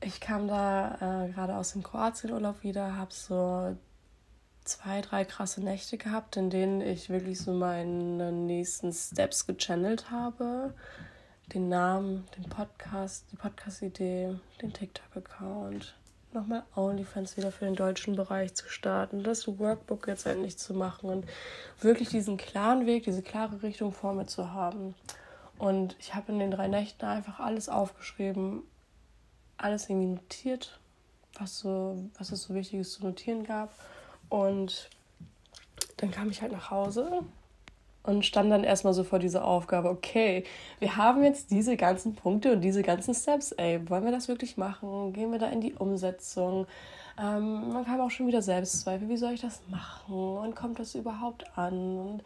Ich 0.00 0.20
kam 0.20 0.46
da 0.46 1.24
äh, 1.24 1.32
gerade 1.32 1.56
aus 1.56 1.72
dem 1.72 1.82
Kroatienurlaub 1.82 2.62
wieder, 2.62 2.96
habe 2.96 3.12
so 3.12 3.74
zwei, 4.64 5.00
drei 5.00 5.24
krasse 5.24 5.62
Nächte 5.62 5.96
gehabt, 5.96 6.36
in 6.36 6.50
denen 6.50 6.80
ich 6.80 7.08
wirklich 7.08 7.40
so 7.40 7.52
meine 7.52 8.32
nächsten 8.32 8.92
Steps 8.92 9.46
gechannelt 9.46 10.10
habe. 10.10 10.74
Den 11.52 11.68
Namen, 11.68 12.26
den 12.36 12.48
Podcast, 12.48 13.26
die 13.30 13.36
Podcast-Idee, 13.36 14.34
den 14.62 14.72
TikTok-Account, 14.72 15.94
nochmal 16.32 16.64
OnlyFans 16.74 17.36
wieder 17.36 17.52
für 17.52 17.66
den 17.66 17.76
deutschen 17.76 18.16
Bereich 18.16 18.54
zu 18.54 18.68
starten, 18.68 19.22
das 19.22 19.46
Workbook 19.46 20.08
jetzt 20.08 20.26
endlich 20.26 20.56
zu 20.56 20.74
machen 20.74 21.10
und 21.10 21.26
wirklich 21.80 22.08
diesen 22.08 22.36
klaren 22.38 22.86
Weg, 22.86 23.04
diese 23.04 23.22
klare 23.22 23.62
Richtung 23.62 23.92
vor 23.92 24.14
mir 24.14 24.26
zu 24.26 24.52
haben. 24.52 24.94
Und 25.58 25.96
ich 26.00 26.14
habe 26.14 26.32
in 26.32 26.38
den 26.38 26.50
drei 26.50 26.66
Nächten 26.66 27.04
einfach 27.04 27.38
alles 27.38 27.68
aufgeschrieben, 27.68 28.62
alles 29.56 29.88
irgendwie 29.88 30.14
notiert, 30.14 30.80
was, 31.38 31.58
so, 31.58 32.08
was 32.18 32.32
es 32.32 32.42
so 32.42 32.54
Wichtiges 32.54 32.92
zu 32.92 33.04
notieren 33.04 33.44
gab 33.44 33.72
und 34.28 34.90
dann 35.98 36.10
kam 36.10 36.30
ich 36.30 36.42
halt 36.42 36.52
nach 36.52 36.70
Hause 36.70 37.22
und 38.04 38.24
stand 38.24 38.52
dann 38.52 38.64
erstmal 38.64 38.92
so 38.92 39.02
vor 39.02 39.18
dieser 39.18 39.44
Aufgabe, 39.44 39.88
okay, 39.88 40.44
wir 40.78 40.96
haben 40.96 41.24
jetzt 41.24 41.50
diese 41.50 41.76
ganzen 41.76 42.14
Punkte 42.14 42.52
und 42.52 42.60
diese 42.60 42.82
ganzen 42.82 43.14
Steps, 43.14 43.52
ey, 43.52 43.88
wollen 43.88 44.04
wir 44.04 44.12
das 44.12 44.28
wirklich 44.28 44.56
machen? 44.56 45.12
Gehen 45.14 45.32
wir 45.32 45.38
da 45.38 45.48
in 45.48 45.62
die 45.62 45.72
Umsetzung? 45.72 46.66
Ähm, 47.18 47.72
man 47.72 47.84
kam 47.86 48.00
auch 48.00 48.10
schon 48.10 48.26
wieder 48.26 48.42
Selbstzweifel, 48.42 49.08
wie 49.08 49.16
soll 49.16 49.32
ich 49.32 49.40
das 49.40 49.62
machen? 49.68 50.14
Und 50.14 50.54
kommt 50.54 50.78
das 50.78 50.94
überhaupt 50.94 51.56
an? 51.56 51.98
Und 51.98 52.22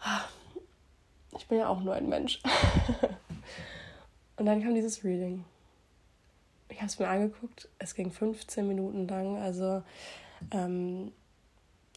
ach, 0.00 0.28
ich 1.36 1.46
bin 1.46 1.58
ja 1.58 1.68
auch 1.68 1.80
nur 1.80 1.94
ein 1.94 2.08
Mensch. 2.08 2.40
und 4.38 4.46
dann 4.46 4.62
kam 4.62 4.74
dieses 4.74 5.04
Reading. 5.04 5.44
Ich 6.70 6.78
habe 6.78 6.86
es 6.86 6.98
mir 6.98 7.08
angeguckt, 7.08 7.68
es 7.78 7.94
ging 7.94 8.10
15 8.10 8.66
Minuten 8.66 9.06
lang, 9.06 9.36
also 9.36 9.82
ähm, 10.52 11.12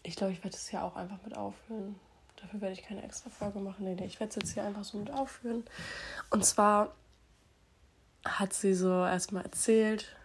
ich 0.04 0.16
glaube, 0.16 0.34
ich 0.34 0.44
werde 0.44 0.56
es 0.56 0.68
hier 0.68 0.84
auch 0.84 0.96
einfach 0.96 1.18
mit 1.24 1.38
aufführen. 1.38 1.96
Dafür 2.42 2.62
werde 2.62 2.74
ich 2.74 2.84
keine 2.84 3.04
extra 3.04 3.30
Folge 3.30 3.60
machen. 3.60 3.86
Nee, 3.86 3.96
nee, 3.96 4.06
ich 4.06 4.20
werde 4.20 4.30
es 4.30 4.36
jetzt 4.36 4.54
hier 4.54 4.64
einfach 4.64 4.84
so 4.84 4.98
mit 4.98 5.12
aufführen. 5.12 5.64
Und 6.30 6.46
zwar 6.46 6.94
hat 8.26 8.54
sie 8.54 8.74
so 8.74 9.06
erstmal 9.06 9.44
erzählt, 9.44 10.16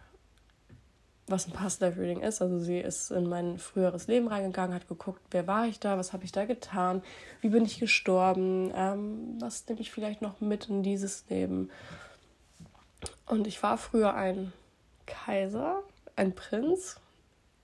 was 1.27 1.47
ein 1.47 1.53
Past 1.53 1.81
Life 1.81 1.99
Reading 2.01 2.21
ist. 2.21 2.43
Also 2.43 2.59
sie 2.59 2.79
ist 2.79 3.11
in 3.11 3.29
mein 3.29 3.59
früheres 3.59 4.07
Leben 4.07 4.29
reingegangen, 4.29 4.75
hat 4.75 4.89
geguckt, 4.89 5.23
wer 5.31 5.47
war 5.47 5.67
ich 5.67 5.81
da, 5.81 5.97
was 5.97 6.13
habe 6.13 6.25
ich 6.25 6.33
da 6.33 6.45
getan, 6.45 7.03
wie 7.41 7.49
bin 7.49 7.65
ich 7.65 7.81
gestorben, 7.81 8.73
ähm, 8.75 9.39
was 9.41 9.67
nehme 9.69 9.81
ich 9.81 9.91
vielleicht 9.91 10.23
noch 10.23 10.41
mit 10.41 10.69
in 10.69 10.83
dieses 10.83 11.25
Leben. 11.29 11.71
Und 13.27 13.47
ich 13.47 13.63
war 13.63 13.79
früher 13.79 14.15
ein 14.15 14.53
Kaiser, 15.07 15.83
ein 16.17 16.35
Prinz 16.35 17.01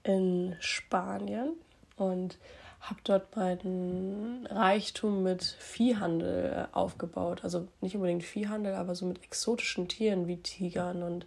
in 0.02 0.57
Spanien 0.61 1.52
und 1.97 2.38
habe 2.80 3.00
dort 3.04 3.37
meinen 3.37 4.46
Reichtum 4.46 5.22
mit 5.22 5.44
Viehhandel 5.44 6.68
aufgebaut. 6.72 7.44
Also 7.44 7.68
nicht 7.80 7.94
unbedingt 7.94 8.22
Viehhandel, 8.22 8.75
aber 8.75 8.94
so 8.94 9.06
mit 9.06 9.22
exotischen 9.22 9.87
Tieren 9.88 10.26
wie 10.26 10.38
Tigern 10.38 11.02
und 11.02 11.26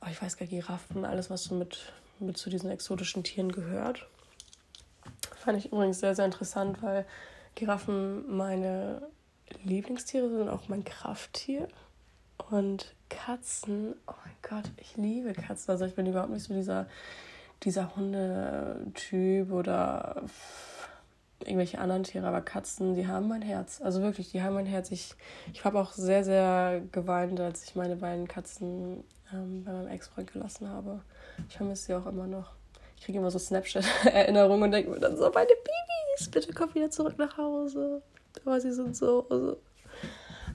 oh, 0.00 0.06
ich 0.10 0.20
weiß 0.20 0.36
gar 0.36 0.46
nicht, 0.46 0.52
Giraffen, 0.52 1.04
alles, 1.04 1.30
was 1.30 1.44
so 1.44 1.54
mit, 1.54 1.92
mit 2.18 2.38
zu 2.38 2.48
diesen 2.48 2.70
exotischen 2.70 3.24
Tieren 3.24 3.52
gehört. 3.52 4.06
Fand 5.36 5.58
ich 5.58 5.72
übrigens 5.72 6.00
sehr, 6.00 6.14
sehr 6.14 6.24
interessant, 6.24 6.82
weil 6.82 7.06
Giraffen 7.54 8.36
meine 8.36 9.02
Lieblingstiere 9.64 10.28
sind, 10.30 10.48
auch 10.48 10.68
mein 10.68 10.84
Krafttier. 10.84 11.68
Und 12.50 12.94
Katzen, 13.10 13.94
oh 14.06 14.14
mein 14.24 14.34
Gott, 14.42 14.70
ich 14.78 14.96
liebe 14.96 15.32
Katzen. 15.34 15.70
Also 15.70 15.84
ich 15.84 15.94
bin 15.94 16.06
überhaupt 16.06 16.30
nicht 16.30 16.44
so 16.44 16.54
dieser 16.54 16.86
dieser 17.62 17.94
Hundetyp 17.96 19.52
oder 19.52 20.22
irgendwelche 21.40 21.78
anderen 21.78 22.04
Tiere, 22.04 22.26
aber 22.26 22.40
Katzen, 22.42 22.94
die 22.94 23.06
haben 23.06 23.28
mein 23.28 23.42
Herz. 23.42 23.80
Also 23.82 24.02
wirklich, 24.02 24.30
die 24.30 24.42
haben 24.42 24.54
mein 24.54 24.66
Herz. 24.66 24.90
Ich, 24.90 25.14
ich 25.52 25.64
habe 25.64 25.80
auch 25.80 25.92
sehr, 25.92 26.24
sehr 26.24 26.82
geweint, 26.92 27.40
als 27.40 27.64
ich 27.64 27.74
meine 27.74 27.96
beiden 27.96 28.28
Katzen 28.28 29.04
ähm, 29.32 29.64
bei 29.64 29.72
meinem 29.72 29.88
Ex-Freund 29.88 30.32
gelassen 30.32 30.68
habe. 30.68 31.00
Ich 31.48 31.56
vermisse 31.56 31.86
sie 31.86 31.94
auch 31.94 32.06
immer 32.06 32.26
noch. 32.26 32.52
Ich 32.96 33.04
kriege 33.04 33.18
immer 33.18 33.30
so 33.30 33.38
Snapchat-Erinnerungen 33.38 34.64
und 34.64 34.70
denke 34.72 34.90
mir 34.90 35.00
dann 35.00 35.16
so, 35.16 35.30
meine 35.30 35.48
Babys, 35.48 36.30
bitte 36.30 36.52
komm 36.52 36.74
wieder 36.74 36.90
zurück 36.90 37.16
nach 37.18 37.38
Hause. 37.38 38.02
Aber 38.44 38.60
sie 38.60 38.72
sind 38.72 38.96
so. 38.96 39.26
so. 39.30 39.56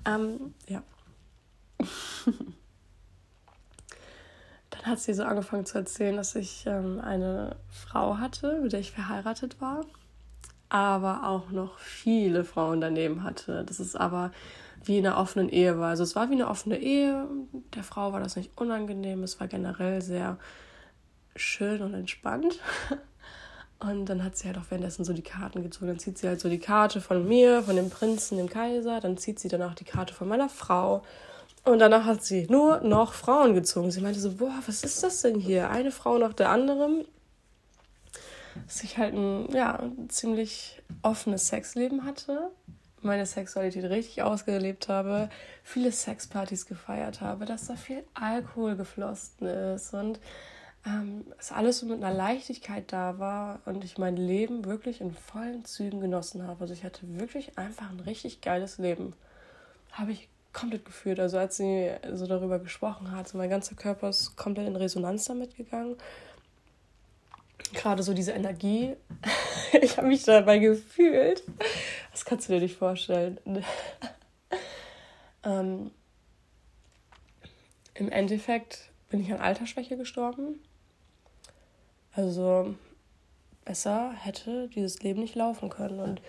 Ähm, 0.06 0.54
ja. 0.68 0.84
hat 4.86 5.00
sie 5.00 5.14
so 5.14 5.24
angefangen 5.24 5.66
zu 5.66 5.78
erzählen, 5.78 6.16
dass 6.16 6.36
ich 6.36 6.66
ähm, 6.68 7.00
eine 7.00 7.56
Frau 7.70 8.18
hatte, 8.18 8.60
mit 8.62 8.74
der 8.74 8.80
ich 8.80 8.92
verheiratet 8.92 9.60
war 9.60 9.82
aber 10.70 11.28
auch 11.28 11.52
noch 11.52 11.80
viele 11.80 12.44
Frauen 12.44 12.82
daneben 12.82 13.24
hatte. 13.24 13.64
Das 13.66 13.80
ist 13.80 13.96
aber 13.96 14.32
wie 14.84 14.98
in 14.98 15.08
einer 15.08 15.18
offenen 15.18 15.50
Ehe 15.50 15.80
war. 15.80 15.90
Also 15.90 16.04
es 16.04 16.16
war 16.16 16.30
wie 16.30 16.34
eine 16.34 16.50
offene 16.50 16.78
Ehe. 16.78 17.28
Der 17.74 17.84
Frau 17.84 18.14
war 18.14 18.20
das 18.20 18.36
nicht 18.36 18.52
unangenehm. 18.58 19.24
Es 19.24 19.40
war 19.40 19.48
generell 19.48 20.02
sehr 20.02 20.38
schön 21.36 21.82
und 21.82 21.94
entspannt. 21.94 22.60
Und 23.78 24.06
dann 24.06 24.24
hat 24.24 24.38
sie 24.38 24.48
halt 24.48 24.58
auch 24.58 24.70
währenddessen 24.70 25.04
so 25.04 25.12
die 25.12 25.22
Karten 25.22 25.62
gezogen. 25.62 25.88
Dann 25.88 26.00
zieht 26.00 26.18
sie 26.18 26.28
halt 26.30 26.40
so 26.40 26.50
die 26.50 26.60
Karte 26.60 27.02
von 27.02 27.28
mir, 27.28 27.62
von 27.62 27.76
dem 27.76 27.90
Prinzen, 27.90 28.38
dem 28.38 28.50
Kaiser. 28.50 29.02
Dann 29.02 29.18
zieht 29.18 29.38
sie 29.38 29.50
danach 29.50 29.76
die 29.76 29.84
Karte 29.84 30.14
von 30.14 30.30
meiner 30.30 30.48
Frau. 30.48 31.04
Und 31.66 31.80
danach 31.80 32.06
hat 32.06 32.24
sie 32.24 32.46
nur 32.50 32.82
noch 32.82 33.14
Frauen 33.14 33.56
gezogen. 33.56 33.92
Sie 33.92 34.02
meinte 34.02 34.20
so, 34.20 34.34
boah, 34.36 34.54
was 34.68 34.84
ist 34.84 35.02
das 35.04 35.22
denn 35.22 35.40
hier? 35.40 35.70
Eine 35.70 35.92
Frau 35.92 36.18
nach 36.18 36.34
der 36.34 36.50
anderen 36.50 37.06
dass 38.66 38.84
ich 38.84 38.98
halt 38.98 39.14
ein, 39.14 39.52
ja, 39.54 39.80
ziemlich 40.08 40.82
offenes 41.02 41.48
Sexleben 41.48 42.06
hatte, 42.06 42.52
meine 43.02 43.26
Sexualität 43.26 43.86
richtig 43.86 44.24
ausgelebt 44.24 44.88
habe, 44.90 45.30
viele 45.64 45.92
Sexpartys 45.92 46.66
gefeiert 46.66 47.22
habe, 47.22 47.46
dass 47.46 47.68
da 47.68 47.76
viel 47.76 48.04
Alkohol 48.14 48.76
geflossen 48.76 49.48
ist 49.48 49.94
und 49.94 50.20
ähm, 50.86 51.26
es 51.38 51.52
alles 51.52 51.80
so 51.80 51.86
mit 51.86 52.04
einer 52.04 52.16
Leichtigkeit 52.16 52.92
da 52.92 53.20
war 53.20 53.60
und 53.66 53.84
ich 53.84 53.98
mein 53.98 54.18
Leben 54.18 54.66
wirklich 54.66 55.02
in 55.02 55.14
vollen 55.14 55.66
Zügen 55.66 56.00
genossen 56.00 56.48
habe. 56.48 56.62
Also 56.62 56.74
ich 56.74 56.84
hatte 56.84 57.02
wirklich 57.20 57.58
einfach 57.58 57.90
ein 57.90 58.00
richtig 58.00 58.42
geiles 58.42 58.78
Leben. 58.78 59.14
Habe 59.92 60.12
ich 60.12 60.30
komplett 60.56 60.86
gefühlt. 60.86 61.20
Also 61.20 61.38
als 61.38 61.58
sie 61.58 61.92
so 62.14 62.26
darüber 62.26 62.58
gesprochen 62.58 63.12
hat, 63.12 63.28
so 63.28 63.38
mein 63.38 63.50
ganzer 63.50 63.76
Körper 63.76 64.10
ist 64.10 64.36
komplett 64.36 64.68
in 64.68 64.76
Resonanz 64.76 65.26
damit 65.26 65.56
gegangen 65.56 65.98
gerade 67.74 68.04
so 68.04 68.14
diese 68.14 68.32
Energie. 68.32 68.96
ich 69.82 69.98
habe 69.98 70.08
mich 70.08 70.24
dabei 70.24 70.60
gefühlt. 70.60 71.44
Das 72.12 72.26
kannst 72.26 72.48
du 72.48 72.54
dir 72.54 72.62
nicht 72.62 72.78
vorstellen. 72.78 73.40
ähm, 75.44 75.92
Im 77.94 78.10
Endeffekt 78.10 78.90
bin 79.10 79.22
ich 79.22 79.32
an 79.32 79.40
Altersschwäche 79.40 79.98
gestorben. 79.98 80.60
Also 82.14 82.76
besser 83.66 84.14
hätte 84.14 84.70
dieses 84.70 85.02
Leben 85.02 85.22
nicht 85.22 85.36
laufen 85.36 85.70
können. 85.70 86.00
Und 86.00 86.22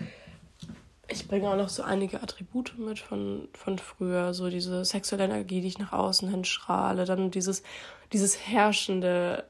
ich 1.09 1.29
bringe 1.29 1.51
auch 1.51 1.57
noch 1.57 1.69
so 1.69 1.83
einige 1.83 2.23
Attribute 2.23 2.79
mit 2.79 2.99
von, 2.99 3.49
von 3.53 3.79
früher. 3.79 4.35
So 4.35 4.51
diese 4.51 4.85
sexuelle 4.85 5.25
Energie, 5.25 5.61
die 5.61 5.69
ich 5.69 5.79
nach 5.79 5.93
außen 5.93 6.29
hin 6.29 6.45
strahle. 6.45 7.05
Dann 7.05 7.31
dieses, 7.31 7.63
dieses 8.13 8.39
herrschende 8.47 9.45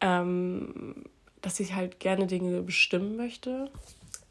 ähm, 0.00 1.04
dass 1.42 1.60
ich 1.60 1.74
halt 1.74 2.00
gerne 2.00 2.26
Dinge 2.26 2.62
bestimmen 2.62 3.16
möchte. 3.16 3.70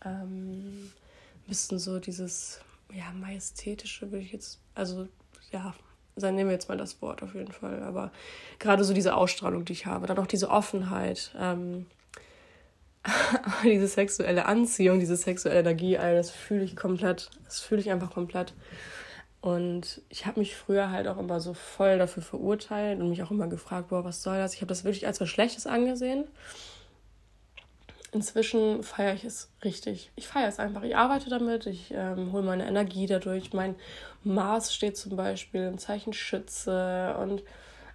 Ähm, 0.03 0.91
ein 0.91 1.47
bisschen 1.47 1.79
so 1.79 1.99
dieses, 1.99 2.59
ja, 2.93 3.11
majestätische 3.13 4.11
würde 4.11 4.25
ich 4.25 4.31
jetzt, 4.31 4.59
also 4.73 5.07
ja, 5.51 5.73
dann 6.15 6.35
nehmen 6.35 6.49
wir 6.49 6.55
jetzt 6.55 6.69
mal 6.69 6.77
das 6.77 7.01
Wort 7.01 7.23
auf 7.23 7.35
jeden 7.35 7.51
Fall, 7.51 7.83
aber 7.83 8.11
gerade 8.59 8.83
so 8.83 8.93
diese 8.93 9.15
Ausstrahlung, 9.15 9.65
die 9.65 9.73
ich 9.73 9.85
habe, 9.85 10.07
dann 10.07 10.17
auch 10.17 10.27
diese 10.27 10.49
Offenheit, 10.49 11.33
ähm, 11.37 11.85
diese 13.63 13.87
sexuelle 13.87 14.45
Anziehung, 14.45 14.99
diese 14.99 15.15
sexuelle 15.15 15.59
Energie, 15.59 15.97
all 15.97 16.15
das 16.15 16.31
fühle 16.31 16.63
ich 16.63 16.75
komplett, 16.75 17.29
das 17.45 17.59
fühle 17.59 17.81
ich 17.81 17.91
einfach 17.91 18.11
komplett. 18.11 18.53
Und 19.41 20.01
ich 20.09 20.25
habe 20.25 20.39
mich 20.39 20.55
früher 20.55 20.89
halt 20.89 21.07
auch 21.07 21.19
immer 21.19 21.39
so 21.39 21.53
voll 21.53 21.99
dafür 21.99 22.23
verurteilt 22.23 22.99
und 22.99 23.09
mich 23.09 23.21
auch 23.21 23.29
immer 23.29 23.47
gefragt, 23.47 23.89
boah, 23.89 24.03
was 24.03 24.23
soll 24.23 24.37
das? 24.37 24.55
Ich 24.55 24.61
habe 24.61 24.69
das 24.69 24.83
wirklich 24.83 25.05
als 25.05 25.21
was 25.21 25.29
Schlechtes 25.29 25.67
angesehen. 25.67 26.25
Inzwischen 28.11 28.81
feiere 28.81 29.13
ich 29.13 29.23
es 29.23 29.51
richtig. 29.63 30.11
Ich 30.15 30.27
feiere 30.27 30.47
es 30.47 30.57
einfach. 30.57 30.81
Ich 30.81 30.95
arbeite 30.95 31.29
damit, 31.29 31.67
ich 31.67 31.91
ähm, 31.91 32.31
hole 32.31 32.41
meine 32.41 32.65
Energie 32.65 33.05
dadurch. 33.05 33.53
Mein 33.53 33.75
Mars 34.23 34.73
steht 34.73 34.97
zum 34.97 35.15
Beispiel 35.15 35.67
im 35.67 35.77
Zeichen 35.77 36.13
Schütze 36.13 37.15
und 37.19 37.43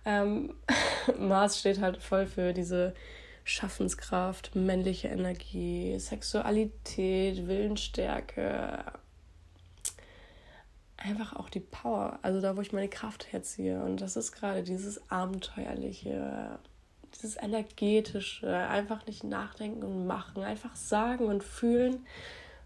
ähm, 0.04 0.54
Mars 1.18 1.58
steht 1.58 1.80
halt 1.80 2.00
voll 2.00 2.26
für 2.26 2.52
diese 2.52 2.94
Schaffenskraft, 3.50 4.54
männliche 4.54 5.08
Energie, 5.08 5.98
Sexualität, 5.98 7.48
Willensstärke, 7.48 8.84
einfach 10.96 11.34
auch 11.34 11.48
die 11.48 11.60
Power, 11.60 12.20
also 12.22 12.40
da, 12.40 12.56
wo 12.56 12.60
ich 12.60 12.72
meine 12.72 12.88
Kraft 12.88 13.32
herziehe. 13.32 13.82
Und 13.82 14.00
das 14.00 14.16
ist 14.16 14.32
gerade 14.32 14.62
dieses 14.62 15.10
abenteuerliche, 15.10 16.60
dieses 17.14 17.36
energetische, 17.36 18.56
einfach 18.56 19.04
nicht 19.06 19.24
nachdenken 19.24 19.82
und 19.82 20.06
machen, 20.06 20.44
einfach 20.44 20.76
sagen 20.76 21.24
und 21.24 21.42
fühlen 21.42 22.06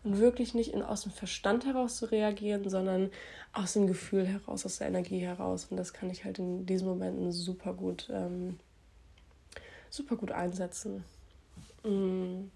und 0.03 0.19
wirklich 0.19 0.53
nicht 0.53 0.75
in, 0.75 0.83
aus 0.83 1.05
dem 1.05 1.13
Verstand 1.13 1.65
heraus 1.65 1.97
zu 1.97 2.11
reagieren, 2.11 2.69
sondern 2.69 3.11
aus 3.55 3.73
dem 3.73 3.87
Gefühl 3.87 4.27
heraus, 4.27 4.67
aus 4.67 4.79
der 4.79 4.89
Energie 4.89 5.21
heraus. 5.21 5.69
Und 5.71 5.79
das 5.79 5.95
kann 5.95 6.11
ich 6.11 6.27
halt 6.27 6.39
in 6.39 6.67
diesen 6.67 6.87
Momenten 6.87 7.33
super 7.33 7.73
gut, 7.73 8.11
ähm, 8.13 8.59
super 9.95 10.17
gut 10.17 10.33
einsetzen. 10.33 11.05
Mm. 11.85 12.51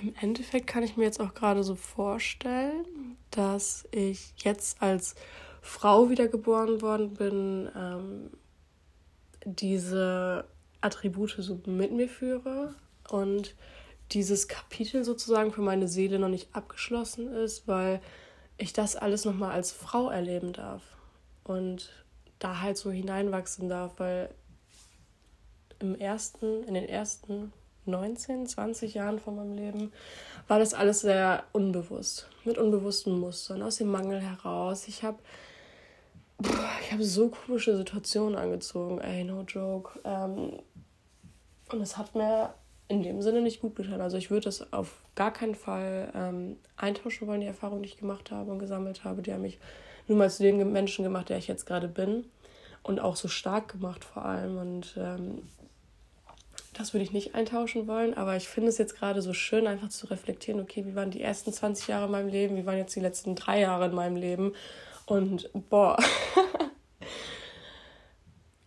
Im 0.00 0.14
Endeffekt 0.20 0.66
kann 0.66 0.82
ich 0.82 0.96
mir 0.96 1.04
jetzt 1.04 1.20
auch 1.20 1.34
gerade 1.34 1.62
so 1.62 1.76
vorstellen, 1.76 3.16
dass 3.30 3.86
ich 3.92 4.34
jetzt 4.38 4.82
als 4.82 5.14
Frau 5.60 6.10
wiedergeboren 6.10 6.82
worden 6.82 7.14
bin, 7.14 7.70
ähm, 7.76 8.30
diese 9.44 10.44
Attribute 10.80 11.36
so 11.38 11.60
mit 11.66 11.92
mir 11.92 12.08
führe 12.08 12.74
und 13.10 13.54
dieses 14.10 14.48
Kapitel 14.48 15.04
sozusagen 15.04 15.52
für 15.52 15.62
meine 15.62 15.88
Seele 15.88 16.18
noch 16.18 16.28
nicht 16.28 16.54
abgeschlossen 16.54 17.32
ist, 17.32 17.68
weil 17.68 18.00
ich 18.58 18.72
das 18.72 18.96
alles 18.96 19.24
nochmal 19.24 19.52
als 19.52 19.72
Frau 19.72 20.10
erleben 20.10 20.52
darf 20.52 20.82
und 21.44 21.90
da 22.38 22.60
halt 22.60 22.76
so 22.76 22.90
hineinwachsen 22.90 23.68
darf, 23.68 23.92
weil 23.98 24.34
im 25.82 25.98
ersten, 25.98 26.64
in 26.64 26.74
den 26.74 26.88
ersten 26.88 27.52
19, 27.84 28.46
20 28.46 28.94
Jahren 28.94 29.18
von 29.18 29.36
meinem 29.36 29.54
Leben 29.54 29.92
war 30.48 30.58
das 30.58 30.72
alles 30.72 31.00
sehr 31.00 31.44
unbewusst, 31.52 32.28
mit 32.44 32.56
unbewussten 32.56 33.18
Mustern, 33.18 33.62
aus 33.62 33.76
dem 33.76 33.88
Mangel 33.88 34.20
heraus. 34.20 34.86
Ich 34.88 35.02
habe 35.02 35.18
ich 36.82 36.92
habe 36.92 37.04
so 37.04 37.28
komische 37.28 37.76
Situationen 37.76 38.36
angezogen, 38.36 39.00
ey, 39.00 39.24
no 39.24 39.42
joke. 39.42 40.00
Ähm, 40.04 40.58
und 41.70 41.80
es 41.80 41.96
hat 41.96 42.14
mir 42.14 42.54
in 42.88 43.02
dem 43.02 43.22
Sinne 43.22 43.42
nicht 43.42 43.60
gut 43.60 43.76
getan. 43.76 44.00
Also 44.00 44.16
ich 44.16 44.30
würde 44.30 44.44
das 44.44 44.72
auf 44.72 45.02
gar 45.14 45.32
keinen 45.32 45.54
Fall 45.54 46.10
ähm, 46.14 46.56
eintauschen 46.76 47.26
wollen, 47.28 47.40
die 47.40 47.46
Erfahrung, 47.46 47.82
die 47.82 47.88
ich 47.88 47.96
gemacht 47.96 48.30
habe 48.30 48.50
und 48.50 48.58
gesammelt 48.58 49.04
habe. 49.04 49.22
Die 49.22 49.32
haben 49.32 49.42
mich 49.42 49.58
nun 50.08 50.18
mal 50.18 50.30
zu 50.30 50.42
dem 50.42 50.72
Menschen 50.72 51.04
gemacht, 51.04 51.28
der 51.28 51.38
ich 51.38 51.48
jetzt 51.48 51.64
gerade 51.64 51.88
bin. 51.88 52.24
Und 52.82 52.98
auch 53.00 53.14
so 53.14 53.28
stark 53.28 53.68
gemacht 53.68 54.04
vor 54.04 54.24
allem. 54.24 54.58
Und 54.58 54.96
ähm, 54.98 55.42
das 56.72 56.94
würde 56.94 57.04
ich 57.04 57.12
nicht 57.12 57.34
eintauschen 57.34 57.86
wollen. 57.86 58.14
Aber 58.14 58.36
ich 58.36 58.48
finde 58.48 58.68
es 58.68 58.78
jetzt 58.78 58.96
gerade 58.96 59.22
so 59.22 59.34
schön, 59.34 59.66
einfach 59.66 59.88
zu 59.88 60.06
reflektieren, 60.06 60.60
okay, 60.60 60.84
wie 60.86 60.94
waren 60.94 61.10
die 61.10 61.22
ersten 61.22 61.52
20 61.52 61.88
Jahre 61.88 62.06
in 62.06 62.12
meinem 62.12 62.28
Leben, 62.28 62.56
wie 62.56 62.66
waren 62.66 62.78
jetzt 62.78 62.96
die 62.96 63.00
letzten 63.00 63.34
drei 63.34 63.60
Jahre 63.60 63.86
in 63.86 63.94
meinem 63.94 64.16
Leben 64.16 64.54
und 65.06 65.50
boah, 65.68 65.96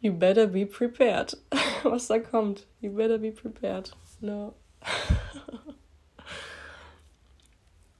you 0.01 0.13
better 0.13 0.47
be 0.47 0.65
prepared, 0.65 1.37
was 1.83 2.07
da 2.07 2.19
kommt. 2.19 2.65
You 2.81 2.91
better 2.91 3.17
be 3.17 3.31
prepared. 3.31 3.91
No. 4.21 4.53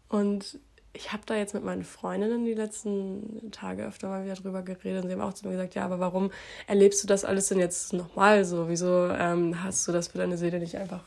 Und 0.10 0.60
ich 0.96 1.12
habe 1.12 1.24
da 1.26 1.36
jetzt 1.36 1.54
mit 1.54 1.64
meinen 1.64 1.84
Freundinnen 1.84 2.46
die 2.46 2.54
letzten 2.54 3.52
Tage 3.52 3.86
öfter 3.86 4.08
mal 4.08 4.24
wieder 4.24 4.36
drüber 4.36 4.62
geredet 4.62 5.04
und 5.04 5.10
sie 5.10 5.14
haben 5.14 5.22
auch 5.22 5.34
zu 5.34 5.46
mir 5.46 5.54
gesagt, 5.54 5.76
ja, 5.76 5.86
aber 5.86 6.00
warum 6.00 6.32
erlebst 6.68 7.04
du 7.04 7.08
das 7.08 7.26
alles 7.26 7.50
denn 7.50 7.60
jetzt 7.60 7.94
nochmal 7.94 8.46
so? 8.46 8.70
Wieso 8.70 9.10
ähm, 9.10 9.64
hast 9.64 9.88
du 9.88 9.92
das 9.92 10.08
für 10.08 10.18
deine 10.18 10.38
Seele 10.38 10.60
nicht 10.60 10.78
einfach 10.78 11.02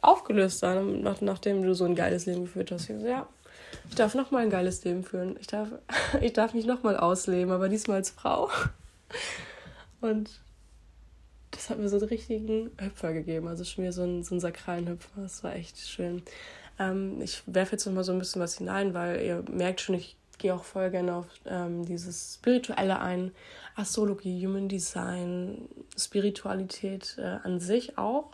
aufgelöst, 0.00 0.62
dann, 0.62 1.02
nach, 1.02 1.20
nachdem 1.20 1.62
du 1.62 1.74
so 1.74 1.84
ein 1.84 1.94
geiles 1.94 2.26
Leben 2.26 2.42
geführt 2.42 2.70
hast? 2.70 2.90
Ich 2.90 3.00
so, 3.00 3.06
ja, 3.06 3.26
ich 3.88 3.94
darf 3.94 4.14
noch 4.14 4.30
mal 4.30 4.42
ein 4.42 4.50
geiles 4.50 4.84
Leben 4.84 5.04
führen. 5.04 5.36
Ich 5.40 5.46
darf, 5.46 5.68
ich 6.20 6.32
darf 6.32 6.54
mich 6.54 6.66
noch 6.66 6.82
mal 6.82 6.96
ausleben, 6.96 7.52
aber 7.52 7.68
diesmal 7.68 7.98
als 7.98 8.10
Frau. 8.10 8.50
Und 10.00 10.40
das 11.50 11.70
hat 11.70 11.78
mir 11.78 11.88
so 11.88 11.96
einen 11.96 12.08
richtigen 12.08 12.70
Hüpfer 12.78 13.12
gegeben. 13.12 13.48
Also 13.48 13.64
schon 13.64 13.84
wieder 13.84 13.92
so 13.92 14.02
einen, 14.02 14.22
so 14.22 14.34
einen 14.34 14.40
sakralen 14.40 14.88
Hüpfer. 14.88 15.22
Das 15.22 15.42
war 15.42 15.54
echt 15.54 15.78
schön. 15.78 16.22
Ähm, 16.78 17.20
ich 17.20 17.42
werfe 17.46 17.72
jetzt 17.72 17.86
noch 17.86 17.92
mal 17.92 18.04
so 18.04 18.12
ein 18.12 18.18
bisschen 18.18 18.42
was 18.42 18.58
hinein, 18.58 18.94
weil 18.94 19.20
ihr 19.20 19.44
merkt 19.50 19.80
schon, 19.80 19.94
ich 19.96 20.16
gehe 20.38 20.54
auch 20.54 20.64
voll 20.64 20.90
gerne 20.90 21.14
auf 21.14 21.26
ähm, 21.46 21.84
dieses 21.84 22.34
Spirituelle 22.34 23.00
ein. 23.00 23.32
Astrologie, 23.74 24.46
Human 24.46 24.68
Design, 24.68 25.68
Spiritualität 25.96 27.16
äh, 27.18 27.38
an 27.42 27.60
sich 27.60 27.98
auch. 27.98 28.30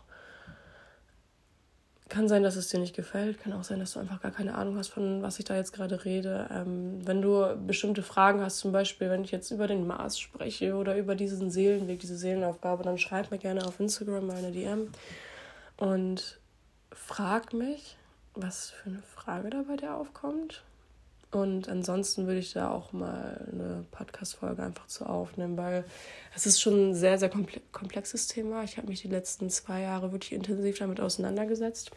Kann 2.09 2.29
sein, 2.29 2.43
dass 2.43 2.57
es 2.57 2.69
dir 2.69 2.79
nicht 2.79 2.95
gefällt. 2.95 3.41
Kann 3.41 3.55
auch 3.55 3.65
sein, 3.65 3.79
dass 3.79 3.93
du 3.93 4.01
einfach 4.01 4.21
gar 4.21 4.31
keine 4.31 4.55
Ahnung 4.55 4.77
hast, 4.77 4.89
von 4.89 5.23
was 5.23 5.39
ich 5.39 5.47
da 5.47 5.57
jetzt 5.57 5.73
gerade 5.73 6.05
rede. 6.05 6.49
Ähm, 6.51 7.01
wenn 7.07 7.23
du 7.23 7.57
bestimmte 7.67 8.03
Fragen 8.03 8.41
hast, 8.43 8.59
zum 8.59 8.73
Beispiel, 8.73 9.11
wenn 9.11 9.25
ich 9.25 9.31
jetzt 9.31 9.51
über 9.51 9.67
den 9.67 9.87
Mars 9.87 10.19
spreche 10.19 10.77
oder 10.77 10.97
über 10.97 11.15
diesen 11.15 11.51
Seelenweg, 11.51 12.01
diese 12.01 12.17
Seelenaufgabe, 12.17 12.85
dann 12.85 12.99
schreib 12.99 13.31
mir 13.31 13.39
gerne 13.39 13.67
auf 13.67 13.81
Instagram 13.81 14.27
meine 14.27 14.53
DM 14.53 14.89
und 15.79 16.39
frag 16.93 17.53
mich, 17.53 17.97
was 18.35 18.71
für 18.71 18.91
eine 18.91 19.03
Frage 19.03 19.51
da 19.51 19.63
bei 19.63 19.77
dir 19.77 19.95
aufkommt. 19.95 20.65
Und 21.31 21.69
ansonsten 21.69 22.27
würde 22.27 22.39
ich 22.39 22.53
da 22.53 22.71
auch 22.71 22.93
mal 22.93 23.49
eine 23.53 23.85
Podcast-Folge 23.91 24.63
einfach 24.63 24.87
zu 24.87 25.05
aufnehmen, 25.05 25.57
weil 25.57 25.85
es 26.35 26.47
ist 26.47 26.61
schon 26.61 26.91
ein 26.91 26.95
sehr, 26.95 27.19
sehr 27.19 27.31
komplexes 27.73 28.29
Thema. 28.29 28.63
Ich 28.63 28.77
habe 28.77 28.87
mich 28.87 29.03
die 29.03 29.09
letzten 29.09 29.51
zwei 29.51 29.81
Jahre 29.81 30.13
wirklich 30.13 30.33
intensiv 30.33 30.79
damit 30.79 31.01
auseinandergesetzt. 31.01 31.91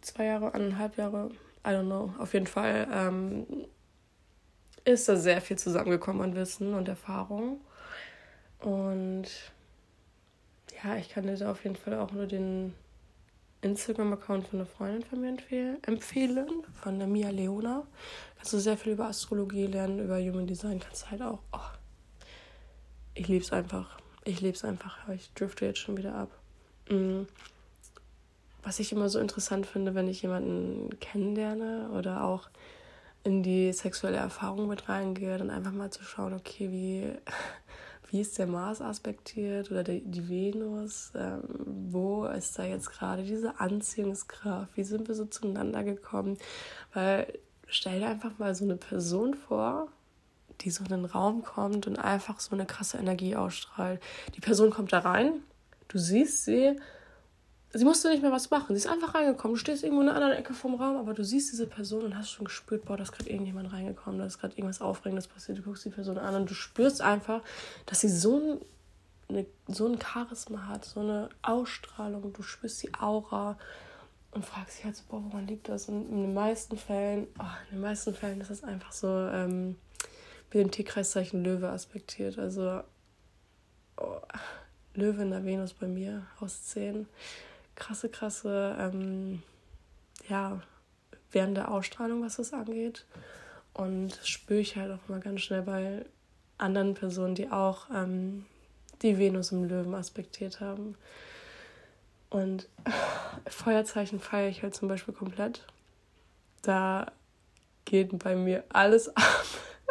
Zwei 0.00 0.26
Jahre, 0.26 0.54
eineinhalb 0.54 0.96
Jahre, 0.96 1.30
I 1.66 1.70
don't 1.70 1.86
know. 1.86 2.14
Auf 2.20 2.34
jeden 2.34 2.46
Fall 2.46 2.86
ähm, 2.92 3.46
ist 4.84 5.08
da 5.08 5.16
sehr 5.16 5.40
viel 5.40 5.58
zusammengekommen 5.58 6.22
an 6.22 6.36
Wissen 6.36 6.74
und 6.74 6.88
Erfahrung. 6.88 7.60
Und 8.60 9.26
ja, 10.84 10.96
ich 10.96 11.08
kann 11.08 11.26
dir 11.26 11.36
da 11.36 11.50
auf 11.50 11.64
jeden 11.64 11.76
Fall 11.76 11.98
auch 11.98 12.12
nur 12.12 12.26
den 12.26 12.74
Instagram-Account 13.62 14.48
von 14.48 14.60
einer 14.60 14.66
Freundin 14.66 15.02
von 15.02 15.20
mir 15.20 15.78
empfehlen, 15.86 16.48
von 16.80 16.98
der 16.98 17.06
Mia 17.06 17.30
Leona. 17.30 17.86
Kannst 18.36 18.52
du 18.52 18.58
sehr 18.58 18.78
viel 18.78 18.92
über 18.92 19.06
Astrologie 19.06 19.66
lernen, 19.66 20.00
über 20.00 20.18
Human 20.18 20.46
Design. 20.46 20.80
Kannst 20.80 21.02
du 21.02 21.10
halt 21.10 21.22
auch. 21.22 21.40
Oh, 21.52 21.58
ich 23.14 23.28
liebe 23.28 23.44
es 23.44 23.52
einfach. 23.52 23.98
Ich 24.24 24.40
liebe 24.40 24.56
es 24.56 24.64
einfach. 24.64 25.08
Ich 25.10 25.32
drifte 25.34 25.66
jetzt 25.66 25.78
schon 25.78 25.96
wieder 25.96 26.14
ab. 26.14 26.30
Mm. 26.88 27.22
Was 28.62 28.78
ich 28.78 28.92
immer 28.92 29.08
so 29.08 29.18
interessant 29.18 29.66
finde, 29.66 29.94
wenn 29.94 30.08
ich 30.08 30.22
jemanden 30.22 30.98
kennenlerne 31.00 31.90
oder 31.92 32.24
auch 32.24 32.48
in 33.24 33.42
die 33.42 33.72
sexuelle 33.72 34.18
Erfahrung 34.18 34.68
mit 34.68 34.88
reingehe, 34.88 35.36
dann 35.36 35.50
einfach 35.50 35.72
mal 35.72 35.90
zu 35.90 36.02
schauen, 36.02 36.34
okay, 36.34 36.70
wie 36.70 37.12
wie 38.10 38.20
ist 38.20 38.38
der 38.38 38.46
Mars 38.46 38.80
aspektiert 38.80 39.70
oder 39.70 39.84
die, 39.84 40.02
die 40.04 40.28
Venus? 40.28 41.12
Ähm, 41.14 41.42
wo 41.90 42.24
ist 42.26 42.58
da 42.58 42.64
jetzt 42.64 42.90
gerade 42.90 43.22
diese 43.22 43.60
Anziehungskraft? 43.60 44.76
Wie 44.76 44.82
sind 44.82 45.06
wir 45.08 45.14
so 45.14 45.26
zueinander 45.26 45.84
gekommen? 45.84 46.36
Weil 46.92 47.38
stell 47.66 48.00
dir 48.00 48.08
einfach 48.08 48.38
mal 48.38 48.54
so 48.54 48.64
eine 48.64 48.76
Person 48.76 49.34
vor, 49.34 49.88
die 50.60 50.70
so 50.70 50.82
in 50.82 50.90
den 50.90 51.04
Raum 51.04 51.42
kommt 51.42 51.86
und 51.86 51.98
einfach 51.98 52.40
so 52.40 52.52
eine 52.52 52.66
krasse 52.66 52.98
Energie 52.98 53.36
ausstrahlt. 53.36 54.00
Die 54.36 54.40
Person 54.40 54.70
kommt 54.70 54.92
da 54.92 54.98
rein, 54.98 55.42
du 55.88 55.98
siehst 55.98 56.44
sie 56.44 56.76
sie 57.72 57.84
musste 57.84 58.08
nicht 58.08 58.22
mehr 58.22 58.32
was 58.32 58.50
machen. 58.50 58.74
Sie 58.74 58.84
ist 58.84 58.90
einfach 58.90 59.14
reingekommen. 59.14 59.54
Du 59.54 59.60
stehst 59.60 59.84
irgendwo 59.84 60.02
in 60.02 60.08
einer 60.08 60.16
anderen 60.16 60.38
Ecke 60.38 60.54
vom 60.54 60.74
Raum, 60.74 60.96
aber 60.96 61.14
du 61.14 61.24
siehst 61.24 61.52
diese 61.52 61.66
Person 61.66 62.02
und 62.04 62.16
hast 62.16 62.30
schon 62.30 62.46
gespürt, 62.46 62.84
boah, 62.84 62.96
da 62.96 63.04
ist 63.04 63.12
gerade 63.12 63.30
irgendjemand 63.30 63.72
reingekommen, 63.72 64.18
da 64.18 64.26
ist 64.26 64.38
gerade 64.38 64.54
irgendwas 64.56 64.80
Aufregendes 64.80 65.28
passiert. 65.28 65.58
Du 65.58 65.62
guckst 65.62 65.84
die 65.84 65.90
Person 65.90 66.18
an 66.18 66.34
und 66.34 66.50
du 66.50 66.54
spürst 66.54 67.00
einfach, 67.00 67.42
dass 67.86 68.00
sie 68.00 68.08
so 68.08 68.60
ein, 69.30 69.46
so 69.68 69.86
ein 69.86 69.98
Charisma 70.00 70.66
hat, 70.66 70.84
so 70.84 71.00
eine 71.00 71.28
Ausstrahlung. 71.42 72.32
Du 72.32 72.42
spürst 72.42 72.82
die 72.82 72.92
Aura 72.94 73.56
und 74.32 74.44
fragst 74.44 74.78
dich 74.78 74.84
halt 74.84 74.96
so, 74.96 75.04
boah, 75.08 75.22
woran 75.24 75.46
liegt 75.46 75.68
das? 75.68 75.88
Und 75.88 76.10
in 76.10 76.22
den 76.22 76.34
meisten 76.34 76.76
Fällen, 76.76 77.28
oh, 77.38 77.44
in 77.70 77.76
den 77.76 77.82
meisten 77.82 78.14
Fällen 78.14 78.40
ist 78.40 78.50
das 78.50 78.64
einfach 78.64 78.92
so 78.92 79.06
ähm, 79.08 79.76
mit 80.52 80.54
dem 80.54 80.70
Tierkreiszeichen 80.72 81.44
Löwe 81.44 81.68
aspektiert. 81.68 82.36
Also 82.36 82.82
oh, 83.96 84.20
Löwe 84.94 85.22
in 85.22 85.30
der 85.30 85.44
Venus 85.44 85.72
bei 85.72 85.86
mir 85.86 86.26
aus 86.40 86.64
10 86.64 87.06
krasse, 87.80 88.08
krasse, 88.08 88.76
ähm, 88.78 89.42
ja, 90.28 90.60
während 91.32 91.56
der 91.56 91.70
Ausstrahlung, 91.70 92.22
was 92.22 92.36
das 92.36 92.52
angeht. 92.52 93.04
Und 93.74 94.20
spüre 94.22 94.60
ich 94.60 94.76
halt 94.76 94.92
auch 94.92 95.08
mal 95.08 95.20
ganz 95.20 95.40
schnell 95.40 95.62
bei 95.62 96.04
anderen 96.58 96.94
Personen, 96.94 97.34
die 97.34 97.50
auch 97.50 97.86
ähm, 97.92 98.46
die 99.02 99.18
Venus 99.18 99.50
im 99.50 99.64
Löwen 99.64 99.94
aspektiert 99.94 100.60
haben. 100.60 100.96
Und 102.28 102.68
Feuerzeichen 103.48 104.20
feiere 104.20 104.48
ich 104.48 104.62
halt 104.62 104.74
zum 104.74 104.88
Beispiel 104.88 105.14
komplett. 105.14 105.66
Da 106.62 107.10
geht 107.84 108.16
bei 108.18 108.36
mir 108.36 108.62
alles 108.68 109.08
ab. 109.16 109.44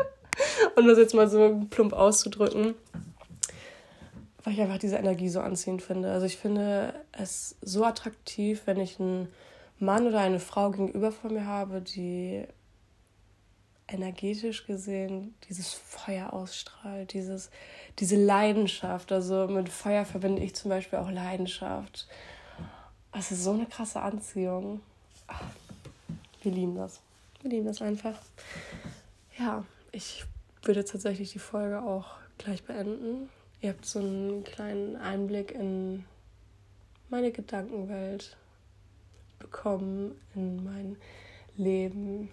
um 0.75 0.88
das 0.88 0.97
jetzt 0.97 1.13
mal 1.13 1.30
so 1.30 1.65
plump 1.69 1.93
auszudrücken 1.93 2.75
weil 4.43 4.54
ich 4.54 4.62
einfach 4.62 4.78
diese 4.78 4.97
Energie 4.97 5.30
so 5.30 5.41
anziehend 5.41 5.82
finde. 5.82 6.12
Also 6.12 6.25
ich 6.25 6.38
finde 6.38 6.93
es 7.12 7.56
so 7.62 7.84
attraktiv, 7.84 8.62
wenn 8.65 8.80
ich 8.80 8.99
einen 8.99 9.28
Mann 9.80 10.08
oder 10.08 10.19
eine 10.19 10.39
Frau 10.39 10.71
gegenüber 10.71 11.12
von 11.12 11.34
mir 11.34 11.45
habe, 11.45 11.82
die 11.82 12.45
energetisch 13.88 14.65
gesehen 14.65 15.34
dieses 15.49 15.73
Feuer 15.73 16.34
ausstrahlt, 16.34 17.13
dieses, 17.13 17.49
diese 17.97 18.15
Leidenschaft. 18.15 19.12
Also 19.12 19.47
mit 19.47 19.69
Feuer 19.69 20.06
verbinde 20.06 20.43
ich 20.43 20.56
zum 20.56 20.69
Beispiel 20.69 20.99
auch 20.99 21.10
Leidenschaft. 21.10 22.08
Es 23.12 23.32
ist 23.32 23.43
so 23.43 23.52
eine 23.52 23.65
krasse 23.65 24.02
Anziehung. 24.02 24.82
Ach, 25.28 25.41
wir 26.43 26.52
lieben 26.52 26.75
das. 26.75 27.02
Wir 27.41 27.52
lieben 27.52 27.65
das 27.65 27.82
einfach. 27.82 28.15
Ja, 29.38 29.63
ich 29.91 30.25
würde 30.63 30.86
tatsächlich 30.86 31.32
die 31.32 31.39
Folge 31.39 31.82
auch 31.82 32.06
gleich 32.38 32.63
beenden. 32.63 33.30
Ihr 33.62 33.72
habt 33.72 33.86
so 33.86 34.00
einen 34.00 34.43
kleinen 34.45 34.95
Einblick 34.95 35.52
in 35.52 36.06
meine 37.10 37.32
Gedankenwelt 37.32 38.38
bekommen, 39.38 40.15
in 40.34 40.63
mein 40.63 40.95
Leben. 41.58 42.30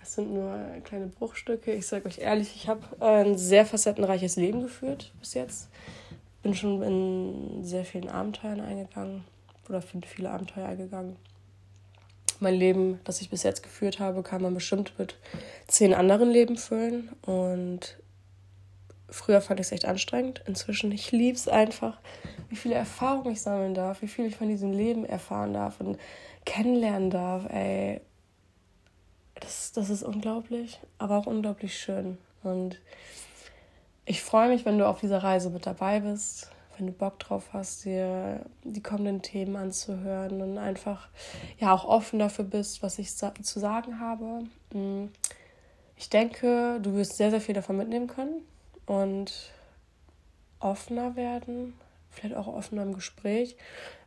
Es 0.00 0.14
sind 0.14 0.32
nur 0.32 0.58
kleine 0.84 1.08
Bruchstücke. 1.08 1.72
Ich 1.72 1.88
sage 1.88 2.06
euch 2.06 2.18
ehrlich, 2.18 2.54
ich 2.54 2.68
habe 2.68 2.84
ein 3.00 3.36
sehr 3.36 3.66
facettenreiches 3.66 4.36
Leben 4.36 4.62
geführt 4.62 5.12
bis 5.18 5.34
jetzt. 5.34 5.68
Bin 6.42 6.54
schon 6.54 6.82
in 6.82 7.64
sehr 7.64 7.84
vielen 7.84 8.08
Abenteuern 8.08 8.60
eingegangen 8.60 9.24
oder 9.68 9.80
bin 9.80 10.02
viele 10.02 10.30
Abenteuer 10.30 10.66
eingegangen. 10.66 11.16
Mein 12.38 12.54
Leben, 12.54 13.00
das 13.04 13.20
ich 13.20 13.28
bis 13.28 13.42
jetzt 13.42 13.62
geführt 13.62 13.98
habe, 13.98 14.22
kann 14.22 14.40
man 14.40 14.54
bestimmt 14.54 14.98
mit 14.98 15.16
zehn 15.66 15.92
anderen 15.92 16.30
Leben 16.30 16.56
füllen. 16.56 17.10
Und 17.22 17.98
Früher 19.10 19.40
fand 19.40 19.60
ich 19.60 19.66
es 19.66 19.72
echt 19.72 19.84
anstrengend. 19.84 20.42
Inzwischen, 20.46 20.92
ich 20.92 21.10
liebe 21.10 21.36
es 21.36 21.48
einfach, 21.48 21.98
wie 22.48 22.56
viele 22.56 22.76
Erfahrungen 22.76 23.32
ich 23.32 23.42
sammeln 23.42 23.74
darf, 23.74 24.02
wie 24.02 24.08
viel 24.08 24.26
ich 24.26 24.36
von 24.36 24.48
diesem 24.48 24.72
Leben 24.72 25.04
erfahren 25.04 25.52
darf 25.52 25.80
und 25.80 25.98
kennenlernen 26.44 27.10
darf. 27.10 27.46
Ey, 27.50 28.00
das, 29.34 29.72
das 29.72 29.90
ist 29.90 30.02
unglaublich, 30.02 30.80
aber 30.98 31.18
auch 31.18 31.26
unglaublich 31.26 31.78
schön. 31.78 32.18
Und 32.42 32.80
ich 34.04 34.22
freue 34.22 34.48
mich, 34.48 34.64
wenn 34.64 34.78
du 34.78 34.86
auf 34.86 35.00
dieser 35.00 35.22
Reise 35.22 35.50
mit 35.50 35.66
dabei 35.66 36.00
bist, 36.00 36.50
wenn 36.76 36.86
du 36.86 36.92
Bock 36.92 37.18
drauf 37.18 37.50
hast, 37.52 37.84
dir 37.84 38.40
die 38.64 38.82
kommenden 38.82 39.22
Themen 39.22 39.56
anzuhören 39.56 40.40
und 40.40 40.56
einfach 40.56 41.08
ja 41.58 41.74
auch 41.74 41.84
offen 41.84 42.18
dafür 42.18 42.44
bist, 42.44 42.82
was 42.82 42.98
ich 42.98 43.14
zu 43.14 43.60
sagen 43.60 44.00
habe. 44.00 44.44
Mm. 44.72 45.08
Ich 45.96 46.08
denke, 46.08 46.78
du 46.80 46.94
wirst 46.94 47.18
sehr, 47.18 47.30
sehr 47.30 47.42
viel 47.42 47.54
davon 47.54 47.76
mitnehmen 47.76 48.06
können 48.06 48.40
und 48.90 49.32
offener 50.58 51.14
werden, 51.14 51.74
vielleicht 52.10 52.34
auch 52.34 52.48
offener 52.48 52.82
im 52.82 52.92
Gespräch, 52.92 53.56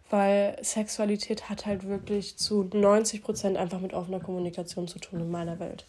weil 0.10 0.58
Sexualität 0.62 1.50
hat 1.50 1.65
halt 1.65 1.88
wirklich 1.88 2.38
zu 2.38 2.63
90 2.65 3.24
Prozent 3.24 3.56
einfach 3.56 3.80
mit 3.80 3.93
offener 3.93 4.19
Kommunikation 4.19 4.89
zu 4.89 5.00
tun 5.00 5.22
in 5.22 5.32
meiner 5.32 5.58
Welt. 5.60 5.86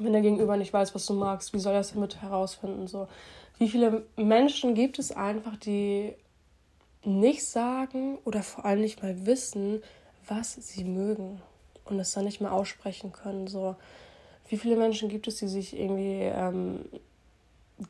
Wenn 0.00 0.12
der 0.12 0.20
Gegenüber 0.20 0.56
nicht 0.56 0.72
weiß, 0.72 0.96
was 0.96 1.06
du 1.06 1.14
magst, 1.14 1.54
wie 1.54 1.60
soll 1.60 1.72
er 1.72 1.78
das 1.78 1.92
damit 1.92 2.20
herausfinden? 2.20 2.88
So, 2.88 3.06
wie 3.58 3.68
viele 3.68 4.04
Menschen 4.16 4.74
gibt 4.74 4.98
es 4.98 5.12
einfach, 5.12 5.56
die 5.56 6.12
nicht 7.04 7.46
sagen 7.46 8.18
oder 8.24 8.42
vor 8.42 8.64
allem 8.64 8.80
nicht 8.80 9.00
mal 9.00 9.26
wissen, 9.26 9.80
was 10.26 10.54
sie 10.54 10.82
mögen 10.82 11.40
und 11.84 12.00
es 12.00 12.12
dann 12.12 12.24
nicht 12.24 12.40
mehr 12.40 12.52
aussprechen 12.52 13.12
können? 13.12 13.46
So, 13.46 13.76
wie 14.48 14.56
viele 14.56 14.74
Menschen 14.74 15.08
gibt 15.08 15.28
es, 15.28 15.36
die 15.36 15.46
sich 15.46 15.78
irgendwie 15.78 16.22
ähm, 16.22 16.84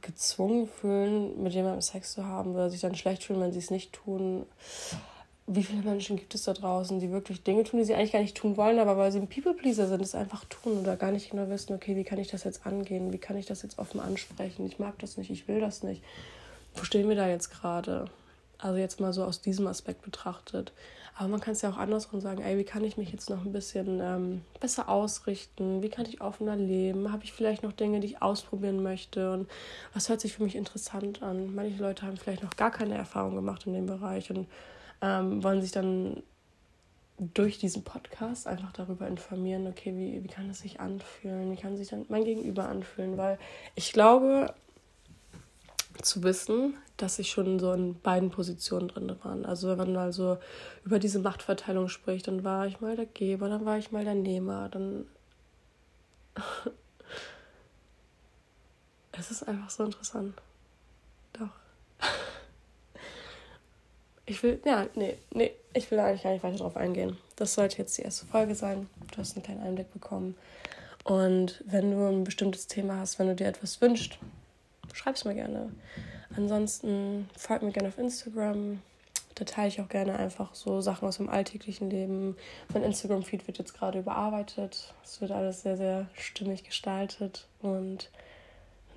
gezwungen 0.03 0.69
fühlen, 0.69 1.43
mit 1.43 1.53
jemandem 1.53 1.81
Sex 1.81 2.13
zu 2.13 2.25
haben 2.25 2.55
oder 2.55 2.71
sich 2.71 2.81
dann 2.81 2.95
schlecht 2.95 3.25
fühlen, 3.25 3.41
wenn 3.41 3.53
sie 3.53 3.59
es 3.59 3.71
nicht 3.71 3.93
tun. 3.93 4.47
Wie 5.47 5.65
viele 5.65 5.83
Menschen 5.83 6.17
gibt 6.17 6.35
es 6.35 6.45
da 6.45 6.53
draußen, 6.53 7.01
die 7.01 7.11
wirklich 7.11 7.43
Dinge 7.43 7.65
tun, 7.65 7.81
die 7.81 7.85
sie 7.85 7.95
eigentlich 7.95 8.13
gar 8.13 8.21
nicht 8.21 8.37
tun 8.37 8.57
wollen, 8.57 8.79
aber 8.79 8.97
weil 8.97 9.11
sie 9.11 9.19
ein 9.19 9.29
People-Pleaser 9.29 9.89
sind, 9.89 10.01
es 10.01 10.15
einfach 10.15 10.45
tun 10.45 10.79
oder 10.79 10.97
gar 10.97 11.11
nicht 11.11 11.31
genau 11.31 11.49
wissen, 11.49 11.75
okay, 11.75 11.97
wie 11.97 12.05
kann 12.05 12.19
ich 12.19 12.29
das 12.29 12.45
jetzt 12.45 12.67
angehen, 12.67 13.13
wie 13.13 13.19
kann 13.19 13.37
ich 13.37 13.47
das 13.47 13.63
jetzt 13.63 13.79
offen 13.79 13.99
ansprechen, 13.99 14.65
ich 14.67 14.79
mag 14.79 14.99
das 15.01 15.17
nicht, 15.17 15.31
ich 15.31 15.49
will 15.49 15.61
das 15.61 15.83
nicht. 15.83 16.03
wo 16.75 16.85
stehen 16.85 17.09
wir 17.09 17.17
da 17.17 17.29
jetzt 17.29 17.51
gerade? 17.51 18.05
Also 18.59 18.79
jetzt 18.79 19.01
mal 19.01 19.13
so 19.13 19.25
aus 19.25 19.41
diesem 19.41 19.67
Aspekt 19.67 20.03
betrachtet. 20.03 20.73
Aber 21.17 21.29
man 21.29 21.41
kann 21.41 21.53
es 21.53 21.63
ja 21.63 21.71
auch 21.71 21.77
andersrum 21.77 22.21
sagen, 22.21 22.43
ey, 22.43 22.57
wie 22.57 22.65
kann 22.65 22.85
ich 22.85 22.97
mich 22.97 23.13
jetzt 23.13 23.29
noch 23.29 23.45
ein 23.45 23.53
bisschen 23.53 24.01
ähm, 24.01 24.43
besser 24.59 24.89
ausrichten? 24.89 25.83
Wie 25.83 25.89
kann 25.89 26.07
ich 26.07 26.21
offener 26.21 26.57
leben? 26.57 27.13
Habe 27.13 27.25
ich 27.25 27.33
vielleicht 27.33 27.63
noch 27.63 27.73
Dinge, 27.73 28.01
die 28.01 28.07
ich 28.07 28.23
ausprobieren 28.23 28.83
möchte? 28.83 29.33
Und 29.33 29.49
was 29.93 30.09
hört 30.09 30.21
sich 30.21 30.35
für 30.35 30.43
mich 30.43 30.57
interessant 30.57 31.23
an? 31.23 31.55
Manche 31.55 31.83
Leute 31.83 32.07
haben 32.07 32.17
vielleicht 32.17 32.43
noch 32.43 32.57
gar 32.57 32.71
keine 32.71 32.97
Erfahrung 32.97 33.35
gemacht 33.35 33.67
in 33.67 33.75
dem 33.75 33.87
Bereich 33.87 34.31
und 34.31 34.47
ähm, 35.03 35.43
wollen 35.43 35.63
sich 35.63 35.73
dann 35.73 36.23
durch 37.35 37.59
diesen 37.59 37.85
Podcast 37.85 38.47
einfach 38.47 38.73
darüber 38.73 39.07
informieren, 39.07 39.67
okay, 39.67 39.93
wie, 39.95 40.25
wie 40.25 40.29
kann 40.29 40.49
es 40.49 40.61
sich 40.61 40.81
anfühlen? 40.81 41.53
Wie 41.53 41.61
kann 41.61 41.77
sich 41.77 41.89
dann 41.89 42.07
mein 42.09 42.25
Gegenüber 42.25 42.69
anfühlen? 42.69 43.19
Weil 43.19 43.39
ich 43.75 43.93
glaube, 43.93 44.55
zu 46.01 46.23
wissen, 46.23 46.75
dass 47.03 47.19
ich 47.19 47.31
schon 47.31 47.59
so 47.59 47.73
in 47.73 47.99
beiden 48.01 48.31
Positionen 48.31 48.89
drin 48.89 49.17
war. 49.23 49.49
Also 49.49 49.69
wenn 49.69 49.79
man 49.79 49.93
mal 49.93 50.13
so 50.13 50.39
über 50.85 50.99
diese 50.99 51.19
Machtverteilung 51.19 51.89
spricht, 51.89 52.29
dann 52.29 52.45
war 52.45 52.67
ich 52.67 52.81
mal 52.81 52.97
der 52.97 53.07
Geber, 53.07 53.49
dann 53.49 53.65
war 53.65 53.79
ich 53.79 53.91
mal 53.91 54.05
der 54.05 54.15
Nehmer, 54.15 54.69
dann 54.69 55.07
es 59.13 59.31
ist 59.31 59.43
einfach 59.49 59.71
so 59.71 59.85
interessant. 59.85 60.35
Doch. 61.33 61.49
Ich 64.27 64.43
will, 64.45 64.61
ja, 64.65 64.87
nee, 64.95 65.17
nee, 65.35 65.51
ich 65.73 65.91
will 65.91 65.99
eigentlich 65.99 66.23
gar 66.23 66.31
nicht 66.31 66.45
weiter 66.45 66.59
drauf 66.59 66.77
eingehen. 66.77 67.17
Das 67.35 67.55
sollte 67.55 67.79
jetzt 67.79 67.99
die 67.99 68.03
erste 68.03 68.27
Folge 68.27 68.55
sein. 68.55 68.89
Du 69.11 69.19
hast 69.19 69.35
einen 69.35 69.43
kleinen 69.43 69.61
Einblick 69.61 69.93
bekommen. 69.93 70.37
Und 71.03 71.65
wenn 71.67 71.91
du 71.91 72.07
ein 72.07 72.23
bestimmtes 72.23 72.69
Thema 72.69 72.99
hast, 72.99 73.19
wenn 73.19 73.27
du 73.27 73.35
dir 73.35 73.49
etwas 73.49 73.81
wünschst, 73.81 74.21
schreib 74.93 75.17
es 75.17 75.25
mir 75.25 75.35
gerne. 75.35 75.73
Ansonsten 76.37 77.29
folgt 77.37 77.63
mir 77.63 77.73
gerne 77.73 77.89
auf 77.89 77.99
Instagram. 77.99 78.81
Da 79.35 79.45
teile 79.45 79.69
ich 79.69 79.81
auch 79.81 79.89
gerne 79.89 80.19
einfach 80.19 80.55
so 80.55 80.81
Sachen 80.81 81.09
aus 81.09 81.17
dem 81.17 81.29
alltäglichen 81.29 81.89
Leben. 81.89 82.37
Mein 82.73 82.83
Instagram-Feed 82.83 83.47
wird 83.47 83.59
jetzt 83.59 83.75
gerade 83.75 84.01
überarbeitet. 84.01 84.93
Es 85.03 85.21
wird 85.21 85.31
alles 85.31 85.63
sehr, 85.63 85.77
sehr 85.77 86.09
stimmig 86.15 86.65
gestaltet. 86.65 87.47
Und 87.63 88.11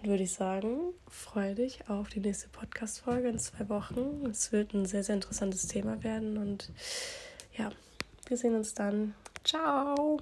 dann 0.01 0.11
würde 0.11 0.23
ich 0.23 0.33
sagen, 0.33 0.77
freue 1.07 1.55
dich 1.55 1.89
auf 1.89 2.09
die 2.09 2.19
nächste 2.19 2.49
Podcast-Folge 2.49 3.29
in 3.29 3.39
zwei 3.39 3.69
Wochen. 3.69 4.25
Es 4.29 4.51
wird 4.51 4.73
ein 4.73 4.85
sehr, 4.85 5.03
sehr 5.03 5.15
interessantes 5.15 5.67
Thema 5.67 6.03
werden. 6.03 6.37
Und 6.37 6.71
ja, 7.57 7.71
wir 8.27 8.37
sehen 8.37 8.55
uns 8.55 8.73
dann. 8.73 9.15
Ciao. 9.43 10.19